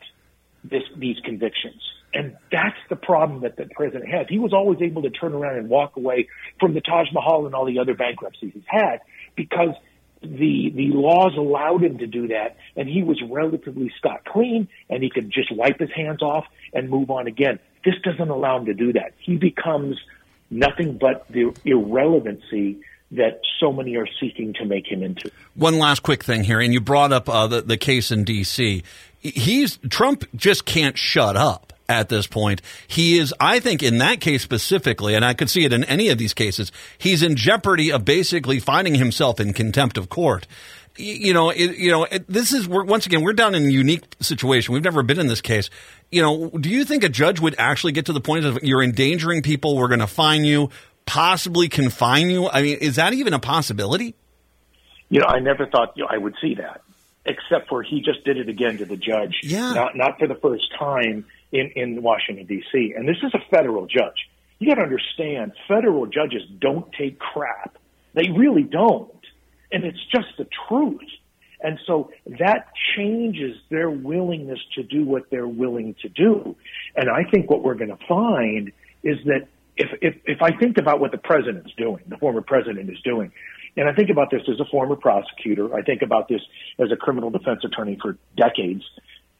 this, 0.63 0.83
these 0.97 1.17
convictions. 1.23 1.81
And 2.13 2.35
that's 2.51 2.77
the 2.89 2.95
problem 2.95 3.41
that 3.41 3.55
the 3.55 3.65
president 3.73 4.09
has. 4.09 4.27
He 4.27 4.39
was 4.39 4.53
always 4.53 4.81
able 4.81 5.01
to 5.03 5.09
turn 5.09 5.33
around 5.33 5.57
and 5.57 5.69
walk 5.69 5.95
away 5.95 6.27
from 6.59 6.73
the 6.73 6.81
Taj 6.81 7.07
Mahal 7.13 7.45
and 7.45 7.55
all 7.55 7.65
the 7.65 7.79
other 7.79 7.93
bankruptcies 7.93 8.51
he's 8.53 8.63
had 8.67 8.99
because 9.35 9.75
the 10.21 10.71
the 10.75 10.89
laws 10.89 11.35
allowed 11.35 11.83
him 11.83 11.97
to 11.97 12.07
do 12.07 12.27
that, 12.27 12.57
and 12.75 12.87
he 12.87 13.01
was 13.01 13.19
relatively 13.27 13.91
scot 13.97 14.23
clean, 14.25 14.67
and 14.89 15.01
he 15.01 15.09
could 15.09 15.31
just 15.31 15.51
wipe 15.51 15.79
his 15.79 15.89
hands 15.91 16.21
off 16.21 16.45
and 16.73 16.89
move 16.89 17.09
on 17.09 17.27
again. 17.27 17.59
This 17.83 17.95
doesn't 18.03 18.29
allow 18.29 18.59
him 18.59 18.65
to 18.65 18.73
do 18.73 18.93
that. 18.93 19.13
He 19.17 19.37
becomes 19.37 19.97
nothing 20.51 20.97
but 20.99 21.25
the 21.29 21.53
irrelevancy 21.65 22.81
that 23.11 23.41
so 23.59 23.73
many 23.73 23.97
are 23.97 24.07
seeking 24.19 24.53
to 24.53 24.65
make 24.65 24.89
him 24.89 25.03
into. 25.03 25.31
One 25.55 25.79
last 25.79 26.01
quick 26.01 26.23
thing 26.23 26.43
here, 26.43 26.61
and 26.61 26.73
you 26.73 26.79
brought 26.79 27.11
up 27.11 27.27
uh, 27.27 27.47
the, 27.47 27.61
the 27.61 27.77
case 27.77 28.11
in 28.11 28.23
D.C. 28.23 28.83
He's 29.19 29.77
Trump 29.89 30.25
just 30.35 30.65
can't 30.65 30.97
shut 30.97 31.35
up 31.35 31.70
at 31.91 32.09
this 32.09 32.27
point. 32.27 32.61
He 32.87 33.17
is, 33.17 33.33
I 33.39 33.59
think, 33.59 33.83
in 33.83 33.99
that 33.99 34.21
case 34.21 34.41
specifically, 34.41 35.15
and 35.15 35.23
I 35.23 35.33
could 35.33 35.49
see 35.49 35.65
it 35.65 35.73
in 35.73 35.83
any 35.83 36.09
of 36.09 36.17
these 36.17 36.33
cases, 36.33 36.71
he's 36.97 37.23
in 37.23 37.35
jeopardy 37.35 37.91
of 37.91 38.05
basically 38.05 38.59
finding 38.59 38.95
himself 38.95 39.39
in 39.39 39.53
contempt 39.53 39.97
of 39.97 40.09
court 40.09 40.47
you 40.97 41.33
know, 41.33 41.49
it, 41.49 41.77
you 41.77 41.91
know, 41.91 42.03
it, 42.03 42.27
this 42.27 42.53
is 42.53 42.67
we're, 42.67 42.83
once 42.83 43.05
again 43.05 43.21
we're 43.23 43.33
down 43.33 43.55
in 43.55 43.65
a 43.65 43.69
unique 43.69 44.03
situation. 44.19 44.73
We've 44.73 44.83
never 44.83 45.03
been 45.03 45.19
in 45.19 45.27
this 45.27 45.41
case. 45.41 45.69
You 46.11 46.21
know, 46.21 46.49
do 46.49 46.69
you 46.69 46.85
think 46.85 47.03
a 47.03 47.09
judge 47.09 47.39
would 47.39 47.55
actually 47.57 47.93
get 47.93 48.07
to 48.07 48.13
the 48.13 48.21
point 48.21 48.45
of 48.45 48.59
you're 48.61 48.83
endangering 48.83 49.41
people, 49.41 49.77
we're 49.77 49.87
going 49.87 49.99
to 50.01 50.07
fine 50.07 50.43
you, 50.43 50.69
possibly 51.05 51.69
confine 51.69 52.29
you? 52.29 52.49
I 52.49 52.61
mean, 52.61 52.77
is 52.79 52.97
that 52.97 53.13
even 53.13 53.33
a 53.33 53.39
possibility? 53.39 54.15
You 55.09 55.21
know, 55.21 55.27
I 55.27 55.39
never 55.39 55.65
thought 55.65 55.93
you 55.95 56.03
know, 56.03 56.09
I 56.11 56.17
would 56.17 56.35
see 56.41 56.55
that, 56.55 56.81
except 57.25 57.69
for 57.69 57.83
he 57.83 58.01
just 58.01 58.23
did 58.23 58.37
it 58.37 58.49
again 58.49 58.77
to 58.77 58.85
the 58.85 58.97
judge. 58.97 59.39
Yeah. 59.43 59.73
Not 59.73 59.95
not 59.95 60.19
for 60.19 60.27
the 60.27 60.35
first 60.35 60.73
time. 60.77 61.25
In, 61.51 61.71
in 61.75 62.01
Washington, 62.01 62.45
D.C., 62.45 62.93
and 62.95 63.07
this 63.07 63.17
is 63.23 63.33
a 63.33 63.39
federal 63.49 63.85
judge. 63.85 64.27
You 64.59 64.69
got 64.69 64.75
to 64.75 64.83
understand, 64.83 65.53
federal 65.67 66.05
judges 66.05 66.43
don't 66.59 66.91
take 66.93 67.19
crap. 67.19 67.77
They 68.13 68.29
really 68.29 68.63
don't. 68.63 69.09
And 69.71 69.83
it's 69.83 70.03
just 70.11 70.27
the 70.37 70.47
truth. 70.67 70.99
And 71.61 71.79
so 71.85 72.11
that 72.39 72.67
changes 72.95 73.55
their 73.69 73.89
willingness 73.89 74.59
to 74.75 74.83
do 74.83 75.05
what 75.05 75.29
they're 75.29 75.47
willing 75.47 75.95
to 76.01 76.09
do. 76.09 76.55
And 76.95 77.09
I 77.09 77.29
think 77.29 77.49
what 77.49 77.63
we're 77.63 77.75
going 77.75 77.95
to 77.95 78.05
find 78.07 78.71
is 79.03 79.17
that 79.25 79.47
if, 79.77 79.89
if, 80.01 80.15
if 80.25 80.41
I 80.41 80.55
think 80.57 80.77
about 80.77 80.99
what 80.99 81.11
the 81.11 81.17
president's 81.17 81.71
doing, 81.77 82.03
the 82.07 82.17
former 82.17 82.41
president 82.41 82.89
is 82.89 82.99
doing, 83.03 83.31
and 83.77 83.89
I 83.89 83.93
think 83.93 84.09
about 84.09 84.31
this 84.31 84.41
as 84.51 84.59
a 84.59 84.65
former 84.69 84.95
prosecutor, 84.95 85.73
I 85.73 85.81
think 85.81 86.01
about 86.01 86.27
this 86.27 86.41
as 86.79 86.91
a 86.91 86.97
criminal 86.97 87.29
defense 87.29 87.61
attorney 87.63 87.97
for 88.01 88.17
decades, 88.35 88.83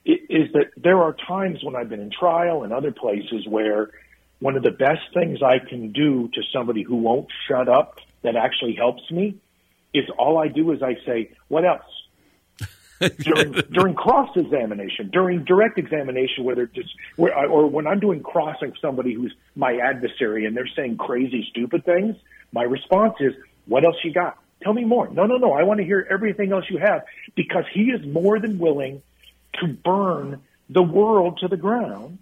is 0.05 0.51
that 0.53 0.71
there 0.77 1.01
are 1.01 1.13
times 1.27 1.63
when 1.63 1.75
I've 1.75 1.89
been 1.89 1.99
in 1.99 2.11
trial 2.11 2.63
and 2.63 2.73
other 2.73 2.91
places 2.91 3.45
where 3.47 3.91
one 4.39 4.55
of 4.55 4.63
the 4.63 4.71
best 4.71 5.01
things 5.13 5.43
I 5.43 5.59
can 5.59 5.91
do 5.91 6.27
to 6.33 6.41
somebody 6.51 6.81
who 6.81 6.95
won't 6.95 7.27
shut 7.47 7.69
up 7.69 7.99
that 8.23 8.35
actually 8.35 8.73
helps 8.73 9.09
me 9.11 9.35
is 9.93 10.05
all 10.17 10.37
I 10.37 10.47
do 10.47 10.71
is 10.71 10.81
I 10.81 10.95
say, 11.05 11.31
what 11.47 11.65
else? 11.65 11.83
during, 13.19 13.51
during 13.71 13.95
cross 13.95 14.29
examination, 14.35 15.09
during 15.11 15.43
direct 15.43 15.77
examination, 15.77 16.43
whether 16.43 16.67
just 16.67 16.89
where, 17.15 17.35
I, 17.35 17.45
or 17.45 17.67
when 17.67 17.87
I'm 17.87 17.99
doing 17.99 18.21
crossing 18.21 18.73
somebody 18.81 19.13
who's 19.13 19.33
my 19.55 19.77
adversary 19.77 20.45
and 20.45 20.55
they're 20.55 20.69
saying 20.75 20.97
crazy, 20.97 21.47
stupid 21.49 21.83
things, 21.83 22.15
my 22.51 22.61
response 22.61 23.15
is, 23.19 23.33
"What 23.65 23.85
else 23.85 23.95
you 24.03 24.13
got? 24.13 24.37
Tell 24.61 24.73
me 24.73 24.85
more." 24.85 25.09
No, 25.09 25.25
no, 25.25 25.37
no. 25.37 25.53
I 25.53 25.63
want 25.63 25.79
to 25.79 25.83
hear 25.83 26.05
everything 26.11 26.51
else 26.51 26.65
you 26.69 26.77
have 26.77 27.03
because 27.33 27.63
he 27.73 27.85
is 27.85 28.05
more 28.05 28.39
than 28.39 28.59
willing 28.59 29.01
to 29.59 29.67
burn 29.67 30.41
the 30.69 30.83
world 30.83 31.39
to 31.41 31.47
the 31.47 31.57
ground 31.57 32.19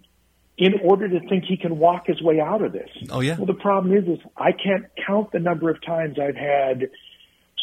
in 0.58 0.74
order 0.82 1.08
to 1.08 1.20
think 1.28 1.44
he 1.44 1.56
can 1.56 1.78
walk 1.78 2.06
his 2.06 2.20
way 2.20 2.38
out 2.38 2.62
of 2.62 2.72
this. 2.72 2.90
Oh 3.10 3.20
yeah. 3.20 3.36
Well, 3.36 3.46
the 3.46 3.54
problem 3.54 3.96
is, 3.96 4.04
is 4.06 4.18
I 4.36 4.52
can't 4.52 4.84
count 5.06 5.32
the 5.32 5.38
number 5.38 5.70
of 5.70 5.82
times 5.82 6.18
I've 6.18 6.36
had 6.36 6.90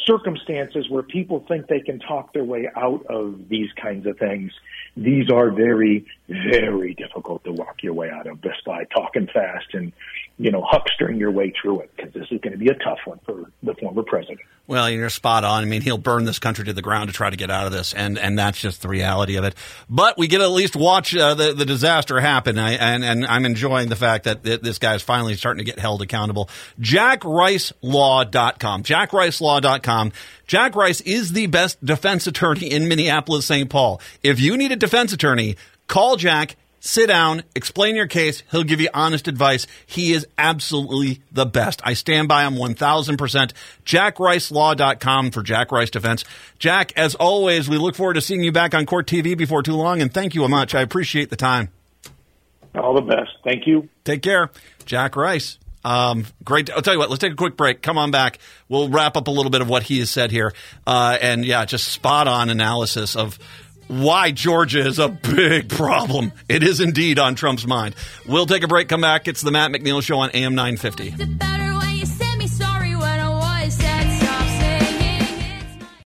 circumstances 0.06 0.89
where 0.89 1.03
people 1.03 1.45
think 1.47 1.67
they 1.67 1.82
can 1.82 1.99
talk 1.99 2.34
their 2.34 2.43
way 2.43 2.67
out 2.75 3.06
of 3.08 3.49
these 3.49 3.69
kinds 3.82 4.08
of 4.08 4.17
things. 4.17 4.51
These 4.95 5.30
are 5.32 5.51
very, 5.51 6.08
very 6.28 6.94
difficult 6.94 7.44
to 7.46 7.52
walk 7.52 7.84
your 7.84 7.94
way 7.94 8.10
out 8.10 8.28
of 8.28 8.42
just 8.42 8.63
by 8.66 8.84
talking 8.86 9.28
fast 9.28 9.68
and, 9.74 9.94
you 10.38 10.52
know, 10.52 10.62
huckstering 10.62 11.20
your 11.20 11.32
way 11.32 11.54
through 11.62 11.82
it 11.82 11.92
because 11.96 12.13
this 12.13 12.28
is 12.32 12.42
going 12.42 12.52
to 12.52 12.58
be 12.58 12.68
a 12.68 12.76
tough 12.76 13.00
one 13.06 13.20
for 13.26 13.50
the 13.63 13.74
former 13.76 14.04
president. 14.04 14.40
Well, 14.68 14.90
you're 14.90 15.10
spot 15.10 15.46
on. 15.46 15.63
I 15.63 15.66
mean, 15.66 15.82
he'll 15.82 15.98
burn 15.98 16.26
this 16.26 16.40
country 16.40 16.66
to 16.66 16.74
the 16.74 16.82
ground 16.82 17.10
to 17.10 17.13
try 17.13 17.30
to 17.30 17.38
get 17.38 17.50
out 17.50 17.68
of 17.68 17.72
this, 17.72 17.94
and, 17.94 18.20
and 18.20 18.38
that's 18.38 18.60
just 18.60 18.82
the 18.82 18.90
reality 18.90 19.38
of 19.38 19.46
it. 19.46 19.56
But 19.90 20.18
we 20.18 20.28
get 20.28 20.40
to 20.40 20.44
at 20.44 20.52
least 20.52 20.76
watch 20.76 21.16
uh, 21.16 21.36
the 21.36 21.54
the 21.54 21.63
disaster 21.63 22.20
happen, 22.20 22.60
I, 22.60 22.74
and 22.74 23.06
and 23.06 23.26
I'm 23.26 23.46
enjoying 23.46 23.88
the 23.88 23.96
fact 23.96 24.26
that 24.26 24.44
this 24.44 24.78
guy 24.78 24.96
is 24.96 25.02
finally 25.02 25.36
starting 25.36 25.60
to 25.60 25.72
get 25.72 25.80
held 25.80 26.02
accountable. 26.02 26.50
JackRiceLaw.com. 26.82 28.84
JackRiceLaw.com. 28.84 30.12
Jack 30.48 30.76
Rice 30.76 31.02
is 31.02 31.34
the 31.34 31.48
best 31.48 31.84
defense 31.84 32.28
attorney 32.28 32.72
in 32.72 32.88
Minneapolis, 32.88 33.46
St. 33.46 33.70
Paul. 33.70 34.00
If 34.24 34.40
you 34.40 34.56
need 34.58 34.72
a 34.72 34.78
defense 34.78 35.12
attorney, 35.13 35.58
call 35.88 36.17
Jack 36.17 36.56
sit 36.88 37.08
down, 37.08 37.43
explain 37.56 37.95
your 37.95 38.08
case. 38.08 38.43
He'll 38.52 38.63
give 38.63 38.82
you 38.82 38.89
honest 38.93 39.28
advice. 39.28 39.67
He 39.86 40.13
is 40.13 40.28
absolutely 40.38 41.21
the 41.32 41.45
best. 41.45 41.82
I 41.84 41.93
stand 41.93 42.28
by 42.28 42.45
him 42.45 42.56
1000%. 42.56 43.52
JackRiceLaw.com 43.86 45.32
for 45.32 45.43
Jack 45.43 45.71
Rice 45.71 45.89
Defense. 45.89 46.23
Jack, 46.60 46.93
as 46.97 47.15
always, 47.15 47.69
we 47.69 47.78
look 47.78 47.95
forward 47.95 48.15
to 48.15 48.21
seeing 48.21 48.43
you 48.43 48.52
back 48.52 48.73
on 48.73 48.86
Court 48.86 49.08
TV 49.08 49.38
before 49.38 49.63
too 49.63 49.76
long, 49.76 50.02
and 50.02 50.13
thank 50.13 50.36
you 50.36 50.43
a 50.43 50.50
much. 50.50 50.73
I 50.73 50.82
appreciate 50.82 51.30
the 51.30 51.36
time. 51.36 51.69
All 52.76 52.93
the 52.93 53.02
best. 53.02 53.32
Thank 53.43 53.65
you. 53.67 53.89
Take 54.04 54.21
care. 54.21 54.50
Jack 54.86 55.15
Rice. 55.15 55.58
Um, 55.84 56.26
great. 56.43 56.69
I'll 56.69 56.82
tell 56.82 56.93
you 56.93 57.00
what, 57.00 57.10
let's 57.10 57.21
take 57.21 57.32
a 57.32 57.38
quick 57.38 57.56
break. 57.56 57.82
Come 57.82 57.97
on 57.97 58.12
back. 58.12 58.39
We'll 58.67 58.89
wrap 58.89 59.15
up 59.15 59.28
a 59.28 59.32
little 59.32 59.50
bit 59.50 59.62
of 59.62 59.69
what 59.69 59.84
he 59.84 60.00
has 60.00 60.10
said 60.10 60.32
here. 60.32 60.54
Uh, 60.86 61.17
and 61.21 61.45
yeah, 61.45 61.63
just 61.65 61.88
spot 61.88 62.28
on 62.28 62.50
analysis 62.50 63.15
of 63.15 63.39
why 63.88 64.32
Georgia 64.32 64.86
is 64.86 65.00
a 65.00 65.10
big 65.10 65.69
problem. 65.69 66.32
It 66.50 66.63
is 66.63 66.80
indeed 66.80 67.19
on 67.19 67.36
Trump's 67.36 67.65
mind. 67.65 67.95
We'll 68.26 68.45
take 68.45 68.63
a 68.63 68.67
break, 68.67 68.89
come 68.89 69.02
back. 69.02 69.28
It's 69.28 69.41
the 69.41 69.52
Matt 69.52 69.71
McNeil 69.71 70.02
Show 70.02 70.19
on 70.19 70.30
AM 70.32 70.56
950. 70.56 71.57